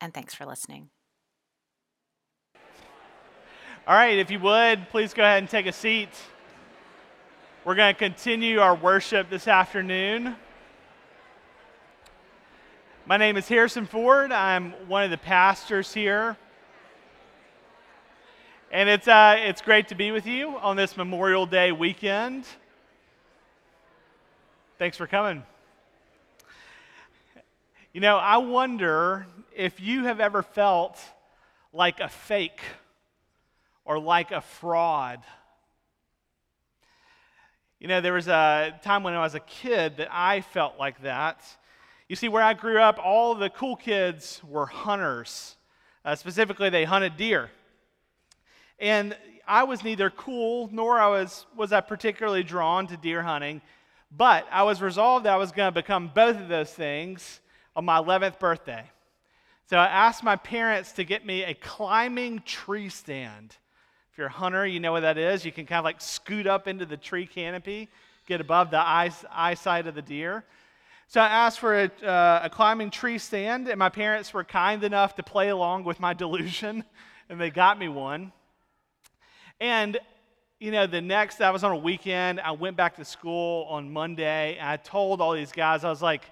And 0.00 0.14
thanks 0.14 0.34
for 0.34 0.46
listening. 0.46 0.88
All 3.86 3.94
right, 3.94 4.18
if 4.18 4.30
you 4.30 4.38
would, 4.40 4.88
please 4.90 5.12
go 5.12 5.22
ahead 5.22 5.38
and 5.38 5.48
take 5.48 5.66
a 5.66 5.72
seat. 5.72 6.08
We're 7.64 7.74
going 7.74 7.92
to 7.94 7.98
continue 7.98 8.60
our 8.60 8.74
worship 8.74 9.28
this 9.28 9.46
afternoon. 9.46 10.36
My 13.04 13.16
name 13.16 13.36
is 13.36 13.48
Harrison 13.48 13.86
Ford. 13.86 14.32
I'm 14.32 14.72
one 14.88 15.04
of 15.04 15.10
the 15.10 15.18
pastors 15.18 15.92
here. 15.92 16.36
And 18.70 18.88
it's, 18.88 19.08
uh, 19.08 19.36
it's 19.38 19.60
great 19.60 19.88
to 19.88 19.94
be 19.94 20.12
with 20.12 20.26
you 20.26 20.56
on 20.58 20.76
this 20.76 20.96
Memorial 20.96 21.44
Day 21.44 21.72
weekend. 21.72 22.44
Thanks 24.78 24.96
for 24.96 25.06
coming. 25.06 25.42
You 27.92 28.00
know, 28.00 28.16
I 28.16 28.36
wonder 28.36 29.26
if 29.60 29.78
you 29.78 30.04
have 30.04 30.20
ever 30.20 30.42
felt 30.42 30.98
like 31.70 32.00
a 32.00 32.08
fake 32.08 32.62
or 33.84 33.98
like 33.98 34.32
a 34.32 34.40
fraud. 34.40 35.22
You 37.78 37.86
know, 37.86 38.00
there 38.00 38.14
was 38.14 38.26
a 38.26 38.80
time 38.82 39.02
when 39.02 39.12
I 39.12 39.20
was 39.20 39.34
a 39.34 39.40
kid 39.40 39.98
that 39.98 40.08
I 40.10 40.40
felt 40.40 40.78
like 40.78 41.02
that. 41.02 41.44
You 42.08 42.16
see, 42.16 42.28
where 42.28 42.42
I 42.42 42.54
grew 42.54 42.80
up, 42.80 42.98
all 43.04 43.34
the 43.34 43.50
cool 43.50 43.76
kids 43.76 44.40
were 44.48 44.64
hunters. 44.64 45.56
Uh, 46.06 46.14
specifically, 46.14 46.70
they 46.70 46.84
hunted 46.84 47.18
deer. 47.18 47.50
And 48.78 49.14
I 49.46 49.64
was 49.64 49.84
neither 49.84 50.08
cool 50.08 50.70
nor 50.72 50.98
I 50.98 51.08
was, 51.08 51.44
was 51.54 51.70
I 51.70 51.82
particularly 51.82 52.44
drawn 52.44 52.86
to 52.86 52.96
deer 52.96 53.22
hunting, 53.22 53.60
but 54.10 54.46
I 54.50 54.62
was 54.62 54.80
resolved 54.80 55.26
that 55.26 55.34
I 55.34 55.36
was 55.36 55.52
going 55.52 55.68
to 55.68 55.78
become 55.78 56.10
both 56.14 56.40
of 56.40 56.48
those 56.48 56.72
things 56.72 57.40
on 57.76 57.84
my 57.84 57.98
11th 57.98 58.38
birthday. 58.38 58.90
So 59.70 59.76
I 59.76 59.86
asked 59.86 60.24
my 60.24 60.34
parents 60.34 60.90
to 60.94 61.04
get 61.04 61.24
me 61.24 61.44
a 61.44 61.54
climbing 61.54 62.40
tree 62.40 62.88
stand. 62.88 63.54
If 64.10 64.18
you're 64.18 64.26
a 64.26 64.30
hunter, 64.30 64.66
you 64.66 64.80
know 64.80 64.90
what 64.90 65.02
that 65.02 65.16
is. 65.16 65.44
You 65.44 65.52
can 65.52 65.64
kind 65.64 65.78
of 65.78 65.84
like 65.84 66.00
scoot 66.00 66.48
up 66.48 66.66
into 66.66 66.84
the 66.84 66.96
tree 66.96 67.24
canopy, 67.24 67.88
get 68.26 68.40
above 68.40 68.72
the 68.72 68.80
eye, 68.80 69.12
eyesight 69.30 69.86
of 69.86 69.94
the 69.94 70.02
deer. 70.02 70.42
So 71.06 71.20
I 71.20 71.28
asked 71.28 71.60
for 71.60 71.82
a, 71.82 71.84
uh, 72.04 72.40
a 72.42 72.50
climbing 72.50 72.90
tree 72.90 73.16
stand, 73.18 73.68
and 73.68 73.78
my 73.78 73.90
parents 73.90 74.34
were 74.34 74.42
kind 74.42 74.82
enough 74.82 75.14
to 75.14 75.22
play 75.22 75.50
along 75.50 75.84
with 75.84 76.00
my 76.00 76.14
delusion, 76.24 76.82
and 77.28 77.40
they 77.40 77.50
got 77.50 77.78
me 77.78 77.86
one. 77.86 78.32
And, 79.60 80.00
you 80.58 80.72
know, 80.72 80.88
the 80.88 81.00
next, 81.00 81.40
I 81.40 81.50
was 81.52 81.62
on 81.62 81.70
a 81.70 81.78
weekend, 81.78 82.40
I 82.40 82.50
went 82.50 82.76
back 82.76 82.96
to 82.96 83.04
school 83.04 83.66
on 83.70 83.92
Monday, 83.92 84.56
and 84.58 84.68
I 84.68 84.78
told 84.78 85.20
all 85.20 85.32
these 85.32 85.52
guys, 85.52 85.84
I 85.84 85.90
was 85.90 86.02
like, 86.02 86.24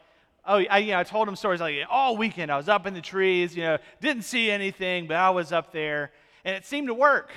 oh, 0.48 0.64
I, 0.68 0.78
you 0.78 0.92
know, 0.92 0.98
I 0.98 1.04
told 1.04 1.28
them 1.28 1.36
stories 1.36 1.60
like 1.60 1.76
all 1.88 2.16
weekend 2.16 2.50
I 2.50 2.56
was 2.56 2.68
up 2.68 2.86
in 2.86 2.94
the 2.94 3.00
trees, 3.00 3.54
you 3.54 3.62
know, 3.62 3.78
didn't 4.00 4.22
see 4.22 4.50
anything, 4.50 5.06
but 5.06 5.16
I 5.16 5.30
was 5.30 5.52
up 5.52 5.72
there, 5.72 6.10
and 6.44 6.56
it 6.56 6.64
seemed 6.64 6.88
to 6.88 6.94
work. 6.94 7.30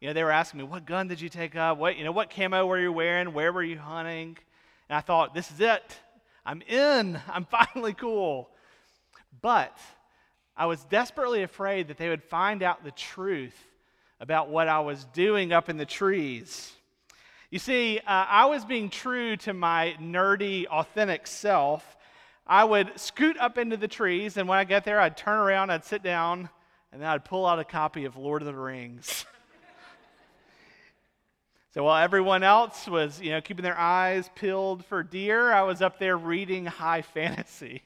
You 0.00 0.08
know, 0.08 0.14
they 0.14 0.22
were 0.22 0.30
asking 0.30 0.58
me, 0.58 0.64
what 0.64 0.84
gun 0.84 1.08
did 1.08 1.20
you 1.20 1.28
take 1.28 1.56
up? 1.56 1.78
What, 1.78 1.96
you 1.96 2.04
know, 2.04 2.12
what 2.12 2.28
camo 2.28 2.66
were 2.66 2.78
you 2.78 2.92
wearing? 2.92 3.32
Where 3.32 3.52
were 3.52 3.62
you 3.62 3.78
hunting? 3.78 4.36
And 4.88 4.96
I 4.96 5.00
thought, 5.00 5.32
this 5.32 5.50
is 5.50 5.60
it. 5.60 5.96
I'm 6.44 6.60
in. 6.62 7.20
I'm 7.28 7.44
finally 7.46 7.94
cool. 7.94 8.50
But 9.40 9.76
I 10.56 10.66
was 10.66 10.84
desperately 10.84 11.42
afraid 11.42 11.88
that 11.88 11.96
they 11.96 12.08
would 12.08 12.22
find 12.22 12.62
out 12.62 12.84
the 12.84 12.90
truth 12.90 13.56
about 14.20 14.50
what 14.50 14.68
I 14.68 14.80
was 14.80 15.04
doing 15.12 15.52
up 15.52 15.68
in 15.68 15.76
the 15.76 15.86
trees. 15.86 16.72
You 17.50 17.58
see, 17.58 17.98
uh, 17.98 18.02
I 18.06 18.46
was 18.46 18.64
being 18.64 18.90
true 18.90 19.36
to 19.38 19.52
my 19.52 19.94
nerdy, 20.00 20.66
authentic 20.66 21.26
self. 21.26 21.96
I 22.46 22.64
would 22.64 22.98
scoot 22.98 23.36
up 23.38 23.58
into 23.58 23.76
the 23.76 23.88
trees, 23.88 24.36
and 24.36 24.48
when 24.48 24.58
I 24.58 24.64
got 24.64 24.84
there, 24.84 25.00
I'd 25.00 25.16
turn 25.16 25.38
around, 25.38 25.70
I'd 25.70 25.84
sit 25.84 26.02
down, 26.02 26.48
and 26.92 27.00
then 27.00 27.08
I'd 27.08 27.24
pull 27.24 27.46
out 27.46 27.58
a 27.58 27.64
copy 27.64 28.04
of 28.04 28.16
Lord 28.16 28.42
of 28.42 28.46
the 28.46 28.54
Rings. 28.54 29.24
So 31.74 31.84
while 31.84 32.04
everyone 32.04 32.42
else 32.42 32.86
was, 32.86 33.18
you 33.18 33.30
know, 33.30 33.40
keeping 33.40 33.62
their 33.62 33.78
eyes 33.78 34.28
peeled 34.34 34.84
for 34.84 35.02
deer, 35.02 35.50
I 35.50 35.62
was 35.62 35.80
up 35.80 35.98
there 35.98 36.18
reading 36.18 36.66
high 36.66 37.00
fantasy. 37.14 37.82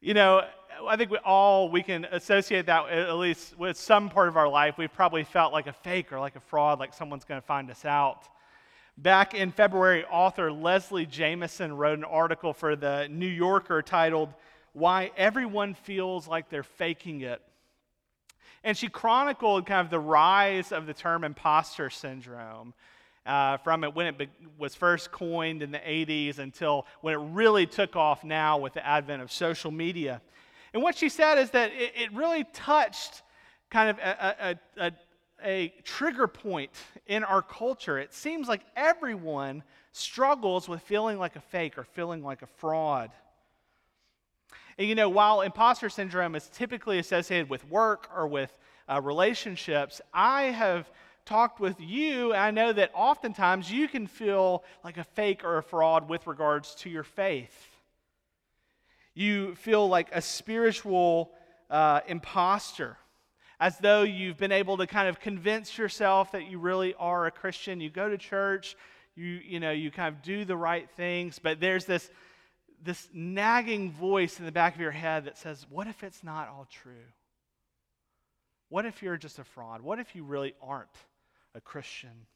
you 0.00 0.12
know, 0.12 0.42
I 0.84 0.96
think 0.96 1.12
we 1.12 1.18
all 1.18 1.70
we 1.70 1.84
can 1.84 2.06
associate 2.06 2.66
that 2.66 2.88
at 2.88 3.14
least 3.14 3.56
with 3.56 3.76
some 3.76 4.08
part 4.08 4.26
of 4.26 4.36
our 4.36 4.48
life. 4.48 4.78
We've 4.78 4.92
probably 4.92 5.22
felt 5.22 5.52
like 5.52 5.68
a 5.68 5.72
fake 5.72 6.12
or 6.12 6.18
like 6.18 6.34
a 6.34 6.40
fraud, 6.40 6.80
like 6.80 6.92
someone's 6.92 7.24
going 7.24 7.40
to 7.40 7.46
find 7.46 7.70
us 7.70 7.84
out. 7.84 8.28
Back 9.02 9.32
in 9.32 9.50
February, 9.50 10.04
author 10.04 10.52
Leslie 10.52 11.06
Jamison 11.06 11.74
wrote 11.74 11.96
an 11.96 12.04
article 12.04 12.52
for 12.52 12.76
the 12.76 13.08
New 13.10 13.26
Yorker 13.26 13.80
titled 13.80 14.34
"Why 14.74 15.10
Everyone 15.16 15.72
Feels 15.72 16.28
Like 16.28 16.50
They're 16.50 16.62
Faking 16.62 17.22
It." 17.22 17.40
And 18.62 18.76
she 18.76 18.88
chronicled 18.88 19.64
kind 19.64 19.80
of 19.80 19.88
the 19.88 19.98
rise 19.98 20.70
of 20.70 20.84
the 20.86 20.92
term 20.92 21.24
imposter 21.24 21.88
syndrome 21.88 22.74
uh, 23.24 23.56
from 23.58 23.84
it 23.84 23.94
when 23.94 24.06
it 24.06 24.18
be- 24.18 24.28
was 24.58 24.74
first 24.74 25.10
coined 25.10 25.62
in 25.62 25.70
the 25.70 25.78
80s 25.78 26.38
until 26.38 26.86
when 27.00 27.14
it 27.14 27.24
really 27.32 27.64
took 27.64 27.96
off 27.96 28.22
now 28.22 28.58
with 28.58 28.74
the 28.74 28.86
advent 28.86 29.22
of 29.22 29.32
social 29.32 29.70
media. 29.70 30.20
And 30.74 30.82
what 30.82 30.94
she 30.94 31.08
said 31.08 31.38
is 31.38 31.50
that 31.52 31.72
it, 31.72 31.94
it 31.96 32.12
really 32.12 32.44
touched 32.52 33.22
kind 33.70 33.88
of 33.88 33.98
a, 33.98 34.36
a, 34.78 34.84
a, 34.88 34.92
a 35.44 35.72
trigger 35.84 36.26
point 36.26 36.70
in 37.06 37.24
our 37.24 37.42
culture. 37.42 37.98
It 37.98 38.14
seems 38.14 38.48
like 38.48 38.62
everyone 38.76 39.62
struggles 39.92 40.68
with 40.68 40.82
feeling 40.82 41.18
like 41.18 41.36
a 41.36 41.40
fake 41.40 41.78
or 41.78 41.84
feeling 41.84 42.22
like 42.22 42.42
a 42.42 42.46
fraud. 42.46 43.10
And 44.78 44.88
you 44.88 44.94
know, 44.94 45.08
while 45.08 45.42
imposter 45.42 45.88
syndrome 45.88 46.34
is 46.34 46.48
typically 46.48 46.98
associated 46.98 47.50
with 47.50 47.68
work 47.68 48.08
or 48.14 48.26
with 48.26 48.56
uh, 48.88 49.00
relationships, 49.00 50.00
I 50.12 50.44
have 50.44 50.90
talked 51.24 51.60
with 51.60 51.80
you, 51.80 52.32
and 52.32 52.40
I 52.42 52.50
know 52.50 52.72
that 52.72 52.90
oftentimes 52.94 53.70
you 53.70 53.88
can 53.88 54.06
feel 54.06 54.64
like 54.82 54.96
a 54.96 55.04
fake 55.04 55.44
or 55.44 55.58
a 55.58 55.62
fraud 55.62 56.08
with 56.08 56.26
regards 56.26 56.74
to 56.76 56.90
your 56.90 57.04
faith. 57.04 57.68
You 59.14 59.54
feel 59.54 59.88
like 59.88 60.08
a 60.12 60.22
spiritual 60.22 61.32
uh, 61.68 62.00
imposter, 62.08 62.96
as 63.60 63.76
though 63.78 64.02
you've 64.02 64.38
been 64.38 64.52
able 64.52 64.78
to 64.78 64.86
kind 64.86 65.06
of 65.06 65.20
convince 65.20 65.76
yourself 65.76 66.32
that 66.32 66.50
you 66.50 66.58
really 66.58 66.94
are 66.98 67.26
a 67.26 67.30
Christian. 67.30 67.80
You 67.80 67.90
go 67.90 68.08
to 68.08 68.16
church, 68.16 68.74
you, 69.14 69.38
you 69.44 69.60
know, 69.60 69.70
you 69.70 69.90
kind 69.90 70.14
of 70.14 70.22
do 70.22 70.46
the 70.46 70.56
right 70.56 70.88
things, 70.96 71.38
but 71.38 71.60
there's 71.60 71.84
this 71.84 72.10
this 72.82 73.10
nagging 73.12 73.92
voice 73.92 74.38
in 74.38 74.46
the 74.46 74.52
back 74.52 74.74
of 74.74 74.80
your 74.80 74.90
head 74.90 75.26
that 75.26 75.36
says, 75.36 75.66
What 75.68 75.86
if 75.86 76.02
it's 76.02 76.24
not 76.24 76.48
all 76.48 76.66
true? 76.70 76.94
What 78.70 78.86
if 78.86 79.02
you're 79.02 79.18
just 79.18 79.38
a 79.38 79.44
fraud? 79.44 79.82
What 79.82 79.98
if 79.98 80.14
you 80.14 80.24
really 80.24 80.54
aren't 80.62 80.88
a 81.54 81.60
Christian? 81.60 82.26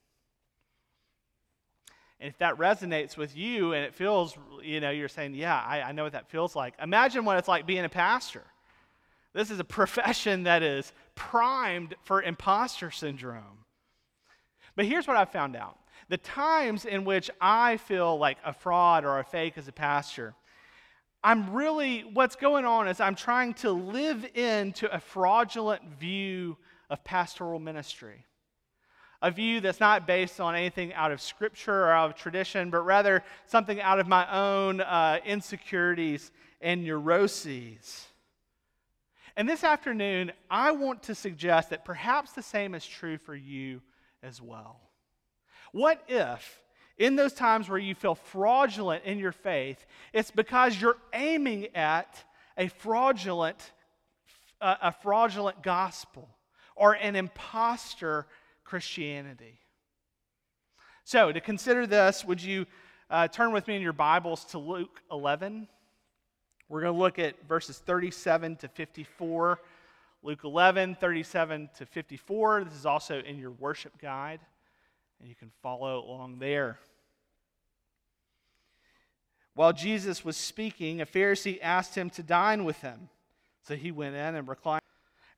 And 2.21 2.29
if 2.29 2.39
that 2.39 2.59
resonates 2.59 3.17
with 3.17 3.37
you 3.37 3.73
and 3.73 3.85
it 3.85 3.95
feels, 3.95 4.37
you 4.63 4.81
know, 4.81 4.91
you're 4.91 5.09
saying, 5.09 5.35
Yeah, 5.35 5.59
I, 5.59 5.81
I 5.81 5.93
know 5.93 6.05
what 6.05 6.13
that 6.13 6.29
feels 6.29 6.55
like. 6.55 6.75
Imagine 6.83 7.25
what 7.25 7.39
it's 7.39 7.49
like 7.49 7.65
being 7.65 7.87
a 7.87 7.89
pastor. 7.89 8.45
This 9.35 9.51
is 9.51 9.59
a 9.59 9.65
profession 9.65 10.45
that 10.45 10.63
is 10.63 10.93
primed 11.17 11.95
for 12.05 12.23
imposter 12.23 12.91
syndrome. 12.91 13.65
But 14.77 14.87
here's 14.87 15.07
what 15.07 15.17
I 15.17 15.25
found 15.25 15.57
out 15.57 15.79
the 16.09 16.17
times 16.19 16.85
in 16.85 17.05
which 17.05 17.31
I 17.41 17.77
feel 17.79 18.19
like 18.19 18.39
a 18.45 18.53
fraud 18.53 19.05
or 19.05 19.19
a 19.19 19.25
fake 19.25 19.57
as 19.57 19.69
a 19.69 19.73
pastor, 19.73 20.35
I'm 21.23 21.53
really, 21.55 22.01
what's 22.01 22.37
going 22.37 22.65
on 22.65 22.89
is 22.89 23.01
I'm 23.01 23.15
trying 23.15 23.55
to 23.55 23.73
live 23.73 24.27
into 24.35 24.95
a 24.95 25.01
fraudulent 25.01 25.83
view 25.99 26.59
of 26.91 27.03
pastoral 27.03 27.59
ministry. 27.59 28.27
A 29.23 29.31
view 29.31 29.61
that's 29.61 29.81
not 29.81 30.07
based 30.07 30.39
on 30.39 30.55
anything 30.55 30.93
out 30.93 31.11
of 31.11 31.21
scripture 31.21 31.85
or 31.85 31.91
out 31.91 32.11
of 32.11 32.17
tradition, 32.17 32.69
but 32.69 32.83
rather 32.83 33.25
something 33.47 33.81
out 33.81 33.99
of 33.99 34.07
my 34.07 34.31
own 34.31 34.83
uh, 34.83 35.19
insecurities 35.25 36.31
and 36.61 36.85
neuroses. 36.85 38.07
And 39.37 39.49
this 39.49 39.65
afternoon, 39.65 40.33
I 40.49 40.73
want 40.73 41.05
to 41.05 41.15
suggest 41.15 41.71
that 41.71 41.85
perhaps 41.85 42.33
the 42.33 42.43
same 42.43 42.75
is 42.75 42.87
true 42.87 43.19
for 43.19 43.35
you 43.35 43.83
as 44.23 44.41
well. 44.41 44.81
What 45.73 46.03
if, 46.07 46.61
in 46.99 47.17
those 47.17 47.33
times 47.33 47.69
where 47.69 47.79
you 47.79 47.95
feel 47.95 48.15
fraudulent 48.15 49.05
in 49.05 49.19
your 49.19 49.33
faith, 49.33 49.85
it's 50.13 50.31
because 50.31 50.81
you're 50.81 50.99
aiming 51.13 51.75
at 51.75 52.23
a 52.57 52.69
fraudulent, 52.69 53.73
uh, 54.61 54.77
a 54.81 54.93
fraudulent 54.93 55.63
gospel 55.63 56.29
or 56.77 56.93
an 56.95 57.17
impostor 57.17 58.27
Christianity. 58.65 59.61
So, 61.05 61.33
to 61.33 61.41
consider 61.41 61.87
this, 61.87 62.25
would 62.25 62.43
you 62.43 62.67
uh, 63.11 63.29
turn 63.29 63.53
with 63.53 63.69
me 63.69 63.77
in 63.77 63.83
your 63.83 63.93
Bibles 63.93 64.45
to 64.47 64.59
Luke 64.59 65.03
11? 65.11 65.69
We're 66.69 66.81
going 66.81 66.95
to 66.95 66.99
look 66.99 67.19
at 67.19 67.47
verses 67.47 67.79
37 67.79 68.57
to 68.57 68.69
54. 68.69 69.61
Luke 70.23 70.45
11, 70.45 70.95
37 70.95 71.69
to 71.79 71.87
54. 71.87 72.65
This 72.65 72.75
is 72.75 72.87
also 72.87 73.21
in 73.21 73.39
your 73.39 73.51
worship 73.51 73.99
guide, 74.01 74.41
and 75.21 75.29
you 75.29 75.35
can 75.35 75.51
follow 75.63 76.03
along 76.03 76.39
there. 76.39 76.79
While 79.55 79.75
Jesus 79.75 80.25
was 80.25 80.39
speaking, 80.39 81.01
a 81.03 81.07
Pharisee 81.07 81.59
asked 81.63 81.95
him 81.95 82.09
to 82.11 82.23
dine 82.23 82.65
with 82.65 82.81
him. 82.81 83.11
So 83.69 83.77
he 83.77 83.93
went 83.93 84.17
in 84.17 84.35
and 84.35 84.49
reclined. 84.49 84.81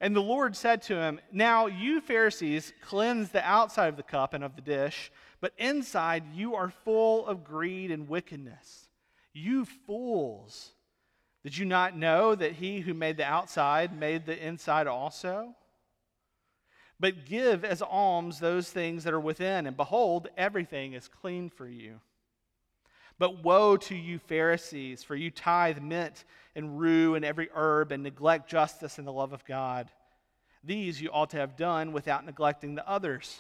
And 0.01 0.15
the 0.15 0.21
Lord 0.21 0.55
said 0.55 0.83
to 0.83 0.97
him, 0.97 1.21
Now 1.33 1.67
you 1.67 2.01
Pharisees 2.01 2.73
cleanse 2.81 3.31
the 3.31 3.45
outside 3.45 3.89
of 3.89 3.97
the 3.97 4.03
cup 4.03 4.35
and 4.35 4.45
of 4.45 4.55
the 4.55 4.63
dish, 4.63 5.11
but 5.41 5.53
inside 5.59 6.23
you 6.35 6.55
are 6.55 6.71
full 6.71 7.27
of 7.27 7.45
greed 7.45 7.91
and 7.91 8.09
wickedness. 8.09 8.89
You 9.33 9.65
fools! 9.65 10.76
Did 11.47 11.57
you 11.57 11.65
not 11.65 11.97
know 11.97 12.35
that 12.35 12.55
he 12.55 12.81
who 12.81 12.93
made 12.93 13.19
the 13.19 13.25
outside 13.25 13.97
made 13.97 14.27
the 14.27 14.37
inside 14.37 14.89
also? 14.89 15.55
But 16.99 17.25
give 17.25 17.65
as 17.65 17.81
alms 17.81 18.41
those 18.41 18.69
things 18.69 19.05
that 19.05 19.15
are 19.15 19.21
within, 19.21 19.69
and 19.69 19.77
behold, 19.77 20.27
everything 20.37 20.95
is 20.95 21.07
clean 21.07 21.49
for 21.49 21.69
you. 21.69 22.01
But 23.21 23.45
woe 23.45 23.77
to 23.77 23.95
you, 23.95 24.19
Pharisees, 24.19 25.05
for 25.05 25.15
you 25.15 25.31
tithe 25.31 25.79
mint 25.79 26.25
and 26.57 26.81
rue 26.81 27.15
and 27.15 27.25
every 27.25 27.49
herb 27.55 27.93
and 27.93 28.03
neglect 28.03 28.51
justice 28.51 28.99
and 28.99 29.07
the 29.07 29.13
love 29.13 29.33
of 29.33 29.45
God. 29.45 29.89
These 30.65 31.01
you 31.01 31.11
ought 31.11 31.31
to 31.31 31.37
have 31.37 31.57
done 31.57 31.93
without 31.93 32.27
neglecting 32.27 32.75
the 32.75 32.89
others. 32.89 33.39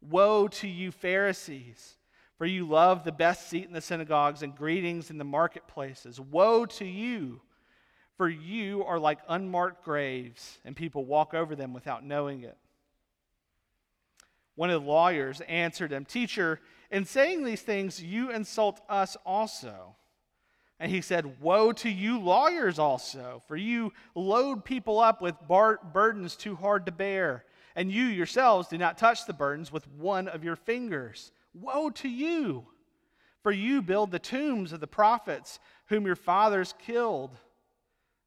Woe 0.00 0.46
to 0.46 0.68
you, 0.68 0.92
Pharisees, 0.92 1.96
for 2.38 2.46
you 2.46 2.66
love 2.66 3.04
the 3.04 3.12
best 3.12 3.48
seat 3.48 3.66
in 3.66 3.72
the 3.72 3.80
synagogues 3.80 4.42
and 4.42 4.54
greetings 4.54 5.10
in 5.10 5.18
the 5.18 5.24
marketplaces. 5.24 6.20
Woe 6.20 6.66
to 6.66 6.84
you, 6.84 7.40
for 8.16 8.28
you 8.28 8.84
are 8.84 8.98
like 8.98 9.18
unmarked 9.28 9.84
graves, 9.84 10.58
and 10.64 10.76
people 10.76 11.04
walk 11.04 11.34
over 11.34 11.54
them 11.54 11.72
without 11.72 12.04
knowing 12.04 12.42
it. 12.42 12.56
One 14.54 14.70
of 14.70 14.82
the 14.82 14.88
lawyers 14.88 15.40
answered 15.42 15.92
him, 15.92 16.04
Teacher, 16.04 16.60
in 16.90 17.04
saying 17.04 17.44
these 17.44 17.62
things, 17.62 18.02
you 18.02 18.30
insult 18.30 18.80
us 18.88 19.16
also. 19.24 19.96
And 20.78 20.90
he 20.90 21.00
said, 21.00 21.40
Woe 21.40 21.72
to 21.72 21.90
you, 21.90 22.18
lawyers, 22.18 22.78
also, 22.78 23.42
for 23.46 23.56
you 23.56 23.92
load 24.14 24.64
people 24.64 24.98
up 24.98 25.22
with 25.22 25.34
bar- 25.46 25.80
burdens 25.92 26.36
too 26.36 26.54
hard 26.54 26.86
to 26.86 26.92
bear, 26.92 27.44
and 27.74 27.90
you 27.90 28.04
yourselves 28.04 28.68
do 28.68 28.76
not 28.76 28.98
touch 28.98 29.26
the 29.26 29.32
burdens 29.32 29.72
with 29.72 29.88
one 29.88 30.28
of 30.28 30.44
your 30.44 30.56
fingers. 30.56 31.32
Woe 31.60 31.90
to 31.90 32.08
you, 32.08 32.66
for 33.42 33.52
you 33.52 33.82
build 33.82 34.10
the 34.10 34.18
tombs 34.18 34.72
of 34.72 34.80
the 34.80 34.86
prophets 34.86 35.58
whom 35.86 36.04
your 36.04 36.16
fathers 36.16 36.74
killed. 36.84 37.36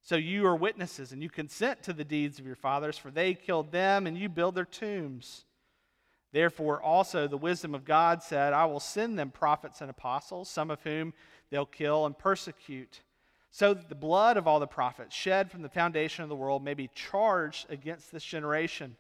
So 0.01 0.15
you 0.15 0.47
are 0.47 0.55
witnesses, 0.55 1.11
and 1.11 1.21
you 1.21 1.29
consent 1.29 1.83
to 1.83 1.93
the 1.93 2.05
deeds 2.05 2.39
of 2.39 2.45
your 2.45 2.55
fathers, 2.55 2.97
for 2.97 3.11
they 3.11 3.33
killed 3.33 3.71
them, 3.71 4.07
and 4.07 4.17
you 4.17 4.29
build 4.29 4.55
their 4.55 4.65
tombs. 4.65 5.45
Therefore, 6.31 6.81
also 6.81 7.27
the 7.27 7.37
wisdom 7.37 7.75
of 7.75 7.85
God 7.85 8.23
said, 8.23 8.53
I 8.53 8.65
will 8.65 8.79
send 8.79 9.19
them 9.19 9.29
prophets 9.29 9.81
and 9.81 9.89
apostles, 9.89 10.49
some 10.49 10.71
of 10.71 10.81
whom 10.83 11.13
they'll 11.49 11.65
kill 11.65 12.05
and 12.05 12.17
persecute, 12.17 13.01
so 13.51 13.73
that 13.73 13.89
the 13.89 13.95
blood 13.95 14.37
of 14.37 14.47
all 14.47 14.59
the 14.59 14.67
prophets 14.67 15.15
shed 15.15 15.51
from 15.51 15.63
the 15.63 15.69
foundation 15.69 16.23
of 16.23 16.29
the 16.29 16.35
world 16.35 16.63
may 16.63 16.75
be 16.75 16.89
charged 16.95 17.69
against 17.69 18.11
this 18.11 18.23
generation, 18.23 18.95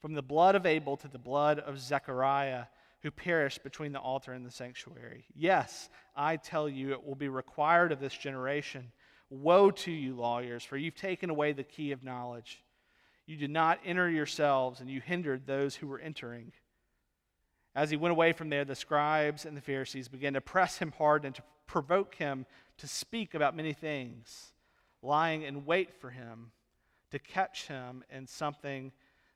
from 0.00 0.14
the 0.14 0.22
blood 0.22 0.54
of 0.54 0.66
Abel 0.66 0.96
to 0.98 1.08
the 1.08 1.18
blood 1.18 1.58
of 1.58 1.80
Zechariah, 1.80 2.64
who 3.04 3.10
perished 3.10 3.62
between 3.62 3.92
the 3.92 4.00
altar 4.00 4.32
and 4.32 4.46
the 4.46 4.50
sanctuary. 4.50 5.26
Yes, 5.36 5.90
I 6.16 6.38
tell 6.38 6.66
you, 6.66 6.92
it 6.92 7.06
will 7.06 7.14
be 7.14 7.28
required 7.28 7.92
of 7.92 8.00
this 8.00 8.14
generation. 8.14 8.90
Woe 9.28 9.70
to 9.70 9.92
you, 9.92 10.16
lawyers, 10.16 10.64
for 10.64 10.78
you've 10.78 10.94
taken 10.94 11.28
away 11.28 11.52
the 11.52 11.64
key 11.64 11.92
of 11.92 12.02
knowledge. 12.02 12.64
You 13.26 13.36
did 13.36 13.50
not 13.50 13.78
enter 13.84 14.08
yourselves, 14.08 14.80
and 14.80 14.88
you 14.88 15.02
hindered 15.02 15.46
those 15.46 15.76
who 15.76 15.86
were 15.86 15.98
entering. 15.98 16.52
As 17.74 17.90
he 17.90 17.98
went 17.98 18.12
away 18.12 18.32
from 18.32 18.48
there, 18.48 18.64
the 18.64 18.74
scribes 18.74 19.44
and 19.44 19.54
the 19.54 19.60
Pharisees 19.60 20.08
began 20.08 20.32
to 20.32 20.40
press 20.40 20.78
him 20.78 20.92
hard 20.92 21.26
and 21.26 21.34
to 21.34 21.42
provoke 21.66 22.14
him 22.14 22.46
to 22.78 22.88
speak 22.88 23.34
about 23.34 23.54
many 23.54 23.74
things, 23.74 24.54
lying 25.02 25.42
in 25.42 25.66
wait 25.66 25.92
for 25.92 26.08
him 26.08 26.52
to 27.10 27.18
catch 27.18 27.66
him 27.66 28.02
in 28.10 28.26
something 28.26 28.92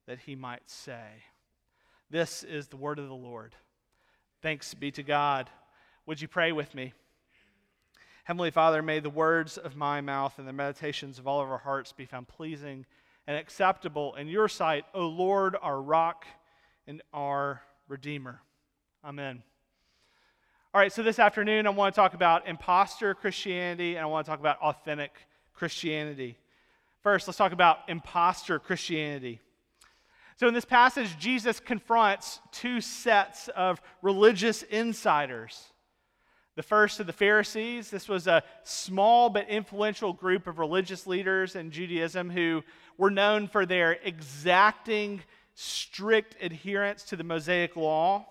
that 0.07 0.21
he 0.21 0.35
might 0.35 0.71
say. 0.71 1.05
This 2.11 2.43
is 2.43 2.69
the 2.69 2.77
word 2.77 2.99
of 2.99 3.09
the 3.09 3.15
Lord. 3.15 3.55
Thanks 4.41 4.73
be 4.73 4.91
to 4.93 5.03
God. 5.03 5.51
Would 6.07 6.23
you 6.23 6.29
pray 6.29 6.53
with 6.53 6.75
me? 6.75 6.95
Heavenly 8.25 8.51
Father, 8.51 8.83
may 8.83 9.01
the 9.01 9.11
words 9.11 9.59
of 9.59 9.77
my 9.77 10.01
mouth 10.01 10.39
and 10.39 10.49
the 10.49 10.53
meditations 10.53 11.19
of 11.19 11.27
all 11.27 11.43
of 11.43 11.51
our 11.51 11.59
hearts 11.59 11.93
be 11.93 12.07
found 12.07 12.29
pleasing 12.29 12.87
and 13.27 13.37
acceptable 13.37 14.15
in 14.15 14.27
your 14.27 14.49
sight, 14.49 14.87
O 14.95 15.07
Lord, 15.07 15.55
our 15.61 15.81
rock 15.81 16.27
and 16.87 17.03
our 17.13 17.61
Redeemer. 17.89 18.41
Amen. 19.05 19.43
All 20.73 20.81
right, 20.81 20.93
so 20.93 21.03
this 21.03 21.19
afternoon 21.19 21.67
I 21.67 21.71
want 21.71 21.95
to 21.95 22.01
talk 22.01 22.15
about 22.15 22.49
impostor 22.49 23.15
Christianity 23.15 23.97
and 23.97 24.03
I 24.03 24.07
want 24.07 24.25
to 24.25 24.31
talk 24.31 24.41
about 24.41 24.59
authentic 24.61 25.13
Christianity. 25.53 26.39
First, 27.03 27.29
let's 27.29 27.39
talk 27.39 27.53
about 27.53 27.79
impostor 27.89 28.59
Christianity. 28.59 29.41
So, 30.39 30.47
in 30.47 30.55
this 30.55 30.65
passage, 30.65 31.19
Jesus 31.19 31.59
confronts 31.59 32.39
two 32.53 32.81
sets 32.81 33.49
of 33.49 33.83
religious 34.03 34.63
insiders. 34.63 35.73
The 36.55 36.63
first 36.63 37.01
of 37.01 37.09
the 37.09 37.13
Pharisees. 37.13 37.91
This 37.91 38.09
was 38.09 38.29
a 38.29 38.45
small 38.63 39.31
but 39.31 39.49
influential 39.49 40.13
group 40.13 40.47
of 40.47 40.61
religious 40.61 41.09
leaders 41.09 41.57
in 41.57 41.73
Judaism 41.73 42.31
who 42.31 42.63
were 42.97 43.11
known 43.11 43.49
for 43.49 43.67
their 43.67 43.99
exacting 44.05 45.23
strict 45.55 46.37
adherence 46.41 47.03
to 47.05 47.17
the 47.17 47.25
Mosaic 47.25 47.75
law. 47.75 48.25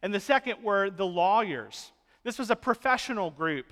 And 0.00 0.14
the 0.14 0.20
second 0.20 0.62
were 0.62 0.88
the 0.88 1.06
lawyers. 1.06 1.92
This 2.24 2.38
was 2.38 2.50
a 2.50 2.56
professional 2.56 3.30
group 3.30 3.70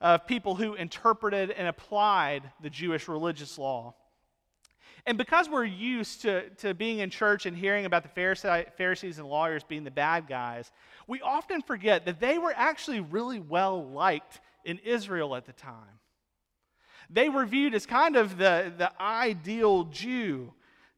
of 0.00 0.26
people 0.26 0.54
who 0.54 0.72
interpreted 0.72 1.50
and 1.50 1.68
applied 1.68 2.50
the 2.62 2.70
Jewish 2.70 3.08
religious 3.08 3.58
law. 3.58 3.94
And 5.06 5.18
because 5.18 5.50
we're 5.50 5.64
used 5.64 6.22
to, 6.22 6.48
to 6.56 6.72
being 6.72 7.00
in 7.00 7.10
church 7.10 7.44
and 7.44 7.56
hearing 7.56 7.84
about 7.84 8.02
the 8.02 8.08
Pharisees 8.76 9.18
and 9.18 9.28
lawyers 9.28 9.62
being 9.62 9.84
the 9.84 9.90
bad 9.90 10.26
guys, 10.26 10.70
we 11.06 11.20
often 11.20 11.60
forget 11.60 12.06
that 12.06 12.20
they 12.20 12.38
were 12.38 12.54
actually 12.56 13.00
really 13.00 13.38
well 13.38 13.86
liked 13.86 14.40
in 14.64 14.78
Israel 14.78 15.36
at 15.36 15.44
the 15.44 15.52
time. 15.52 16.00
They 17.10 17.28
were 17.28 17.44
viewed 17.44 17.74
as 17.74 17.84
kind 17.84 18.16
of 18.16 18.38
the, 18.38 18.72
the 18.76 18.90
ideal 19.00 19.84
Jew 19.84 20.54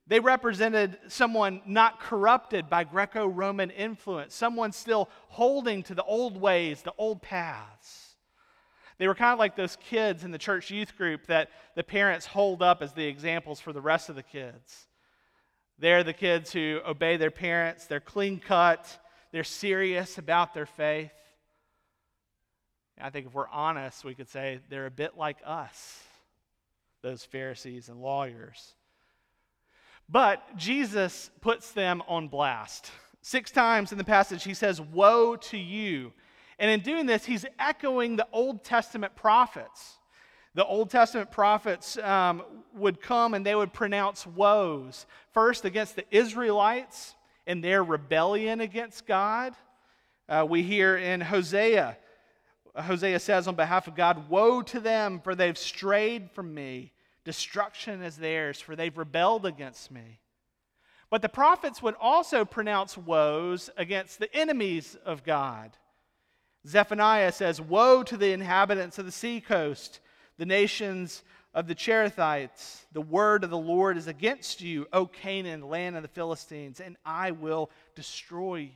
they 0.08 0.20
represented 0.20 0.98
someone 1.08 1.62
not 1.66 1.98
corrupted 1.98 2.70
by 2.70 2.84
Greco 2.84 3.26
Roman 3.26 3.70
influence, 3.70 4.34
someone 4.34 4.70
still 4.70 5.08
holding 5.28 5.82
to 5.84 5.94
the 5.94 6.04
old 6.04 6.40
ways, 6.40 6.82
the 6.82 6.94
old 6.96 7.22
paths. 7.22 8.05
They 8.98 9.06
were 9.08 9.14
kind 9.14 9.32
of 9.32 9.38
like 9.38 9.56
those 9.56 9.76
kids 9.76 10.24
in 10.24 10.30
the 10.30 10.38
church 10.38 10.70
youth 10.70 10.96
group 10.96 11.26
that 11.26 11.50
the 11.74 11.84
parents 11.84 12.26
hold 12.26 12.62
up 12.62 12.80
as 12.80 12.92
the 12.92 13.06
examples 13.06 13.60
for 13.60 13.72
the 13.72 13.80
rest 13.80 14.08
of 14.08 14.16
the 14.16 14.22
kids. 14.22 14.86
They're 15.78 16.04
the 16.04 16.14
kids 16.14 16.52
who 16.52 16.80
obey 16.86 17.18
their 17.18 17.30
parents, 17.30 17.86
they're 17.86 18.00
clean 18.00 18.38
cut, 18.38 18.98
they're 19.32 19.44
serious 19.44 20.16
about 20.16 20.54
their 20.54 20.66
faith. 20.66 21.12
I 22.98 23.10
think 23.10 23.26
if 23.26 23.34
we're 23.34 23.48
honest, 23.48 24.04
we 24.04 24.14
could 24.14 24.30
say 24.30 24.60
they're 24.70 24.86
a 24.86 24.90
bit 24.90 25.18
like 25.18 25.36
us, 25.44 26.02
those 27.02 27.22
Pharisees 27.24 27.90
and 27.90 28.00
lawyers. 28.00 28.74
But 30.08 30.56
Jesus 30.56 31.30
puts 31.42 31.72
them 31.72 32.02
on 32.08 32.28
blast. 32.28 32.90
Six 33.20 33.50
times 33.50 33.92
in 33.92 33.98
the 33.98 34.04
passage, 34.04 34.44
he 34.44 34.54
says, 34.54 34.80
Woe 34.80 35.36
to 35.36 35.58
you. 35.58 36.12
And 36.58 36.70
in 36.70 36.80
doing 36.80 37.06
this, 37.06 37.24
he's 37.24 37.44
echoing 37.58 38.16
the 38.16 38.26
Old 38.32 38.64
Testament 38.64 39.14
prophets. 39.14 39.98
The 40.54 40.64
Old 40.64 40.88
Testament 40.88 41.30
prophets 41.30 41.98
um, 41.98 42.42
would 42.74 43.00
come 43.00 43.34
and 43.34 43.44
they 43.44 43.54
would 43.54 43.74
pronounce 43.74 44.26
woes. 44.26 45.04
First, 45.32 45.66
against 45.66 45.96
the 45.96 46.04
Israelites 46.10 47.14
and 47.46 47.62
their 47.62 47.84
rebellion 47.84 48.60
against 48.60 49.06
God. 49.06 49.54
Uh, 50.28 50.46
we 50.48 50.62
hear 50.62 50.96
in 50.96 51.20
Hosea, 51.20 51.96
Hosea 52.74 53.18
says 53.18 53.48
on 53.48 53.54
behalf 53.54 53.86
of 53.86 53.94
God, 53.94 54.28
Woe 54.28 54.62
to 54.62 54.80
them, 54.80 55.20
for 55.20 55.34
they've 55.34 55.56
strayed 55.56 56.30
from 56.32 56.52
me. 56.52 56.92
Destruction 57.24 58.02
is 58.02 58.16
theirs, 58.16 58.60
for 58.60 58.76
they've 58.76 58.96
rebelled 58.96 59.46
against 59.46 59.90
me. 59.90 60.20
But 61.10 61.22
the 61.22 61.28
prophets 61.28 61.82
would 61.82 61.94
also 62.00 62.44
pronounce 62.44 62.98
woes 62.98 63.70
against 63.76 64.18
the 64.18 64.34
enemies 64.34 64.96
of 65.04 65.24
God. 65.24 65.76
Zephaniah 66.66 67.32
says, 67.32 67.60
Woe 67.60 68.02
to 68.02 68.16
the 68.16 68.32
inhabitants 68.32 68.98
of 68.98 69.06
the 69.06 69.12
seacoast, 69.12 70.00
the 70.38 70.46
nations 70.46 71.22
of 71.54 71.66
the 71.66 71.74
Cherethites. 71.74 72.84
The 72.92 73.00
word 73.00 73.44
of 73.44 73.50
the 73.50 73.58
Lord 73.58 73.96
is 73.96 74.08
against 74.08 74.60
you, 74.60 74.86
O 74.92 75.06
Canaan, 75.06 75.68
land 75.68 75.96
of 75.96 76.02
the 76.02 76.08
Philistines, 76.08 76.80
and 76.80 76.96
I 77.04 77.30
will 77.30 77.70
destroy 77.94 78.56
you. 78.56 78.70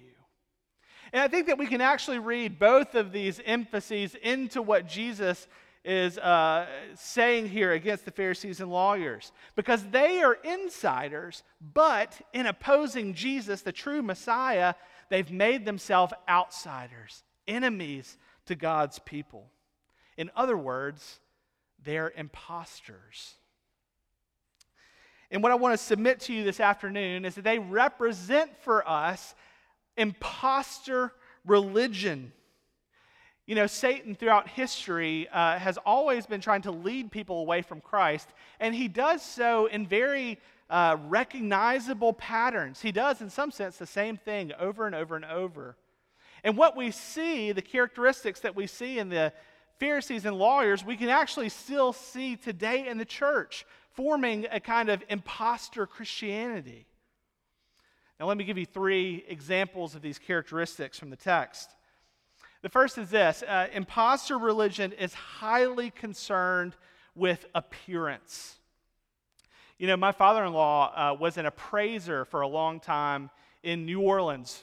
And 1.12 1.22
I 1.22 1.28
think 1.28 1.48
that 1.48 1.58
we 1.58 1.66
can 1.66 1.80
actually 1.80 2.18
read 2.18 2.58
both 2.58 2.94
of 2.94 3.12
these 3.12 3.40
emphases 3.44 4.14
into 4.22 4.62
what 4.62 4.86
Jesus 4.86 5.48
is 5.84 6.18
uh, 6.18 6.66
saying 6.94 7.48
here 7.48 7.72
against 7.72 8.04
the 8.04 8.10
Pharisees 8.10 8.60
and 8.60 8.70
lawyers 8.70 9.32
because 9.56 9.82
they 9.90 10.22
are 10.22 10.34
insiders, 10.44 11.42
but 11.60 12.20
in 12.32 12.46
opposing 12.46 13.14
Jesus, 13.14 13.62
the 13.62 13.72
true 13.72 14.02
Messiah, 14.02 14.74
they've 15.08 15.30
made 15.30 15.64
themselves 15.64 16.12
outsiders, 16.28 17.24
enemies 17.50 18.16
to 18.46 18.54
God's 18.54 18.98
people. 19.00 19.50
In 20.16 20.30
other 20.34 20.56
words, 20.56 21.20
they're 21.84 22.12
imposters. 22.16 23.34
And 25.30 25.42
what 25.42 25.52
I 25.52 25.56
want 25.56 25.78
to 25.78 25.84
submit 25.84 26.20
to 26.20 26.32
you 26.32 26.44
this 26.44 26.60
afternoon 26.60 27.24
is 27.24 27.34
that 27.34 27.44
they 27.44 27.58
represent 27.58 28.50
for 28.62 28.88
us 28.88 29.34
impostor 29.96 31.12
religion. 31.44 32.32
You 33.46 33.54
know, 33.54 33.66
Satan 33.66 34.14
throughout 34.14 34.48
history 34.48 35.28
uh, 35.32 35.58
has 35.58 35.78
always 35.78 36.26
been 36.26 36.40
trying 36.40 36.62
to 36.62 36.70
lead 36.70 37.10
people 37.10 37.40
away 37.40 37.62
from 37.62 37.80
Christ, 37.80 38.28
and 38.58 38.74
he 38.74 38.88
does 38.88 39.22
so 39.22 39.66
in 39.66 39.86
very 39.86 40.38
uh, 40.68 40.96
recognizable 41.08 42.12
patterns. 42.12 42.80
He 42.80 42.92
does, 42.92 43.20
in 43.20 43.30
some 43.30 43.50
sense, 43.50 43.76
the 43.76 43.86
same 43.86 44.16
thing 44.16 44.52
over 44.58 44.86
and 44.86 44.94
over 44.94 45.16
and 45.16 45.24
over. 45.24 45.76
And 46.44 46.56
what 46.56 46.76
we 46.76 46.90
see, 46.90 47.52
the 47.52 47.62
characteristics 47.62 48.40
that 48.40 48.56
we 48.56 48.66
see 48.66 48.98
in 48.98 49.08
the 49.08 49.32
Pharisees 49.78 50.24
and 50.24 50.36
lawyers, 50.36 50.84
we 50.84 50.96
can 50.96 51.08
actually 51.08 51.48
still 51.48 51.92
see 51.92 52.36
today 52.36 52.86
in 52.88 52.98
the 52.98 53.04
church, 53.04 53.66
forming 53.92 54.46
a 54.50 54.60
kind 54.60 54.88
of 54.88 55.02
impostor 55.08 55.86
Christianity. 55.86 56.86
Now, 58.18 58.26
let 58.26 58.36
me 58.36 58.44
give 58.44 58.58
you 58.58 58.66
three 58.66 59.24
examples 59.28 59.94
of 59.94 60.02
these 60.02 60.18
characteristics 60.18 60.98
from 60.98 61.08
the 61.08 61.16
text. 61.16 61.70
The 62.62 62.68
first 62.68 62.98
is 62.98 63.08
this 63.08 63.42
uh, 63.42 63.68
imposter 63.72 64.36
religion 64.36 64.92
is 64.92 65.14
highly 65.14 65.90
concerned 65.90 66.76
with 67.14 67.46
appearance. 67.54 68.58
You 69.78 69.86
know, 69.86 69.96
my 69.96 70.12
father 70.12 70.44
in 70.44 70.52
law 70.52 70.92
uh, 70.94 71.14
was 71.14 71.38
an 71.38 71.46
appraiser 71.46 72.26
for 72.26 72.42
a 72.42 72.48
long 72.48 72.80
time 72.80 73.30
in 73.62 73.86
New 73.86 74.02
Orleans. 74.02 74.62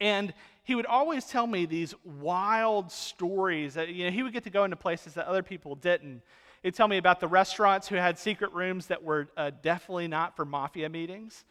And 0.00 0.34
he 0.68 0.74
would 0.74 0.84
always 0.84 1.24
tell 1.24 1.46
me 1.46 1.64
these 1.64 1.94
wild 2.04 2.92
stories. 2.92 3.72
That, 3.72 3.88
you 3.88 4.04
know, 4.04 4.10
he 4.10 4.22
would 4.22 4.34
get 4.34 4.44
to 4.44 4.50
go 4.50 4.64
into 4.64 4.76
places 4.76 5.14
that 5.14 5.24
other 5.24 5.42
people 5.42 5.74
didn't. 5.74 6.20
He'd 6.62 6.74
tell 6.74 6.86
me 6.86 6.98
about 6.98 7.20
the 7.20 7.26
restaurants 7.26 7.88
who 7.88 7.96
had 7.96 8.18
secret 8.18 8.52
rooms 8.52 8.88
that 8.88 9.02
were 9.02 9.28
uh, 9.34 9.50
definitely 9.62 10.08
not 10.08 10.36
for 10.36 10.44
mafia 10.44 10.90
meetings. 10.90 11.46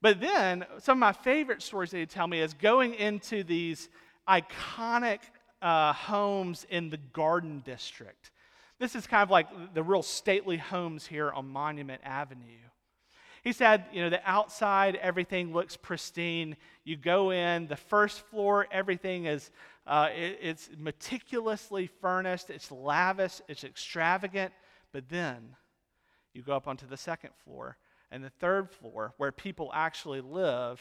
But 0.00 0.20
then, 0.20 0.64
some 0.78 0.98
of 0.98 1.00
my 1.00 1.12
favorite 1.12 1.60
stories 1.60 1.90
that 1.90 1.98
he'd 1.98 2.10
tell 2.10 2.28
me 2.28 2.38
is 2.38 2.54
going 2.54 2.94
into 2.94 3.42
these 3.42 3.88
iconic 4.28 5.18
uh, 5.60 5.92
homes 5.92 6.64
in 6.70 6.88
the 6.88 6.98
Garden 6.98 7.64
District. 7.66 8.30
This 8.78 8.94
is 8.94 9.08
kind 9.08 9.24
of 9.24 9.30
like 9.32 9.74
the 9.74 9.82
real 9.82 10.04
stately 10.04 10.56
homes 10.56 11.04
here 11.04 11.32
on 11.32 11.48
Monument 11.48 12.00
Avenue. 12.04 12.69
He 13.42 13.52
said, 13.52 13.84
you 13.92 14.02
know, 14.02 14.10
the 14.10 14.20
outside, 14.28 14.96
everything 14.96 15.52
looks 15.52 15.76
pristine. 15.76 16.56
You 16.84 16.96
go 16.96 17.30
in, 17.30 17.66
the 17.68 17.76
first 17.76 18.20
floor, 18.26 18.66
everything 18.70 19.26
is, 19.26 19.50
uh, 19.86 20.08
it, 20.14 20.38
it's 20.42 20.70
meticulously 20.76 21.86
furnished, 21.86 22.50
it's 22.50 22.70
lavish, 22.70 23.40
it's 23.48 23.64
extravagant. 23.64 24.52
But 24.92 25.08
then 25.08 25.56
you 26.34 26.42
go 26.42 26.54
up 26.54 26.68
onto 26.68 26.86
the 26.86 26.96
second 26.96 27.30
floor 27.44 27.76
and 28.10 28.24
the 28.24 28.30
third 28.30 28.70
floor, 28.70 29.14
where 29.16 29.32
people 29.32 29.70
actually 29.72 30.20
live, 30.20 30.80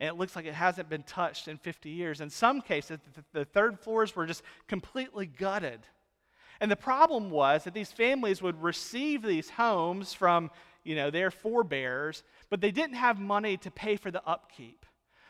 and 0.00 0.08
it 0.08 0.14
looks 0.18 0.36
like 0.36 0.44
it 0.44 0.54
hasn't 0.54 0.88
been 0.88 1.04
touched 1.04 1.48
in 1.48 1.56
50 1.56 1.88
years. 1.88 2.20
In 2.20 2.30
some 2.30 2.60
cases, 2.60 2.98
the 3.32 3.44
third 3.44 3.78
floors 3.78 4.14
were 4.14 4.26
just 4.26 4.42
completely 4.66 5.26
gutted. 5.26 5.80
And 6.60 6.70
the 6.70 6.76
problem 6.76 7.30
was 7.30 7.64
that 7.64 7.74
these 7.74 7.92
families 7.92 8.42
would 8.42 8.60
receive 8.60 9.22
these 9.22 9.50
homes 9.50 10.12
from, 10.12 10.50
you 10.88 10.96
know, 10.96 11.10
their 11.10 11.30
forebears, 11.30 12.22
but 12.48 12.62
they 12.62 12.70
didn't 12.70 12.96
have 12.96 13.20
money 13.20 13.58
to 13.58 13.70
pay 13.70 13.96
for 13.96 14.10
the 14.10 14.26
upkeep. 14.26 14.86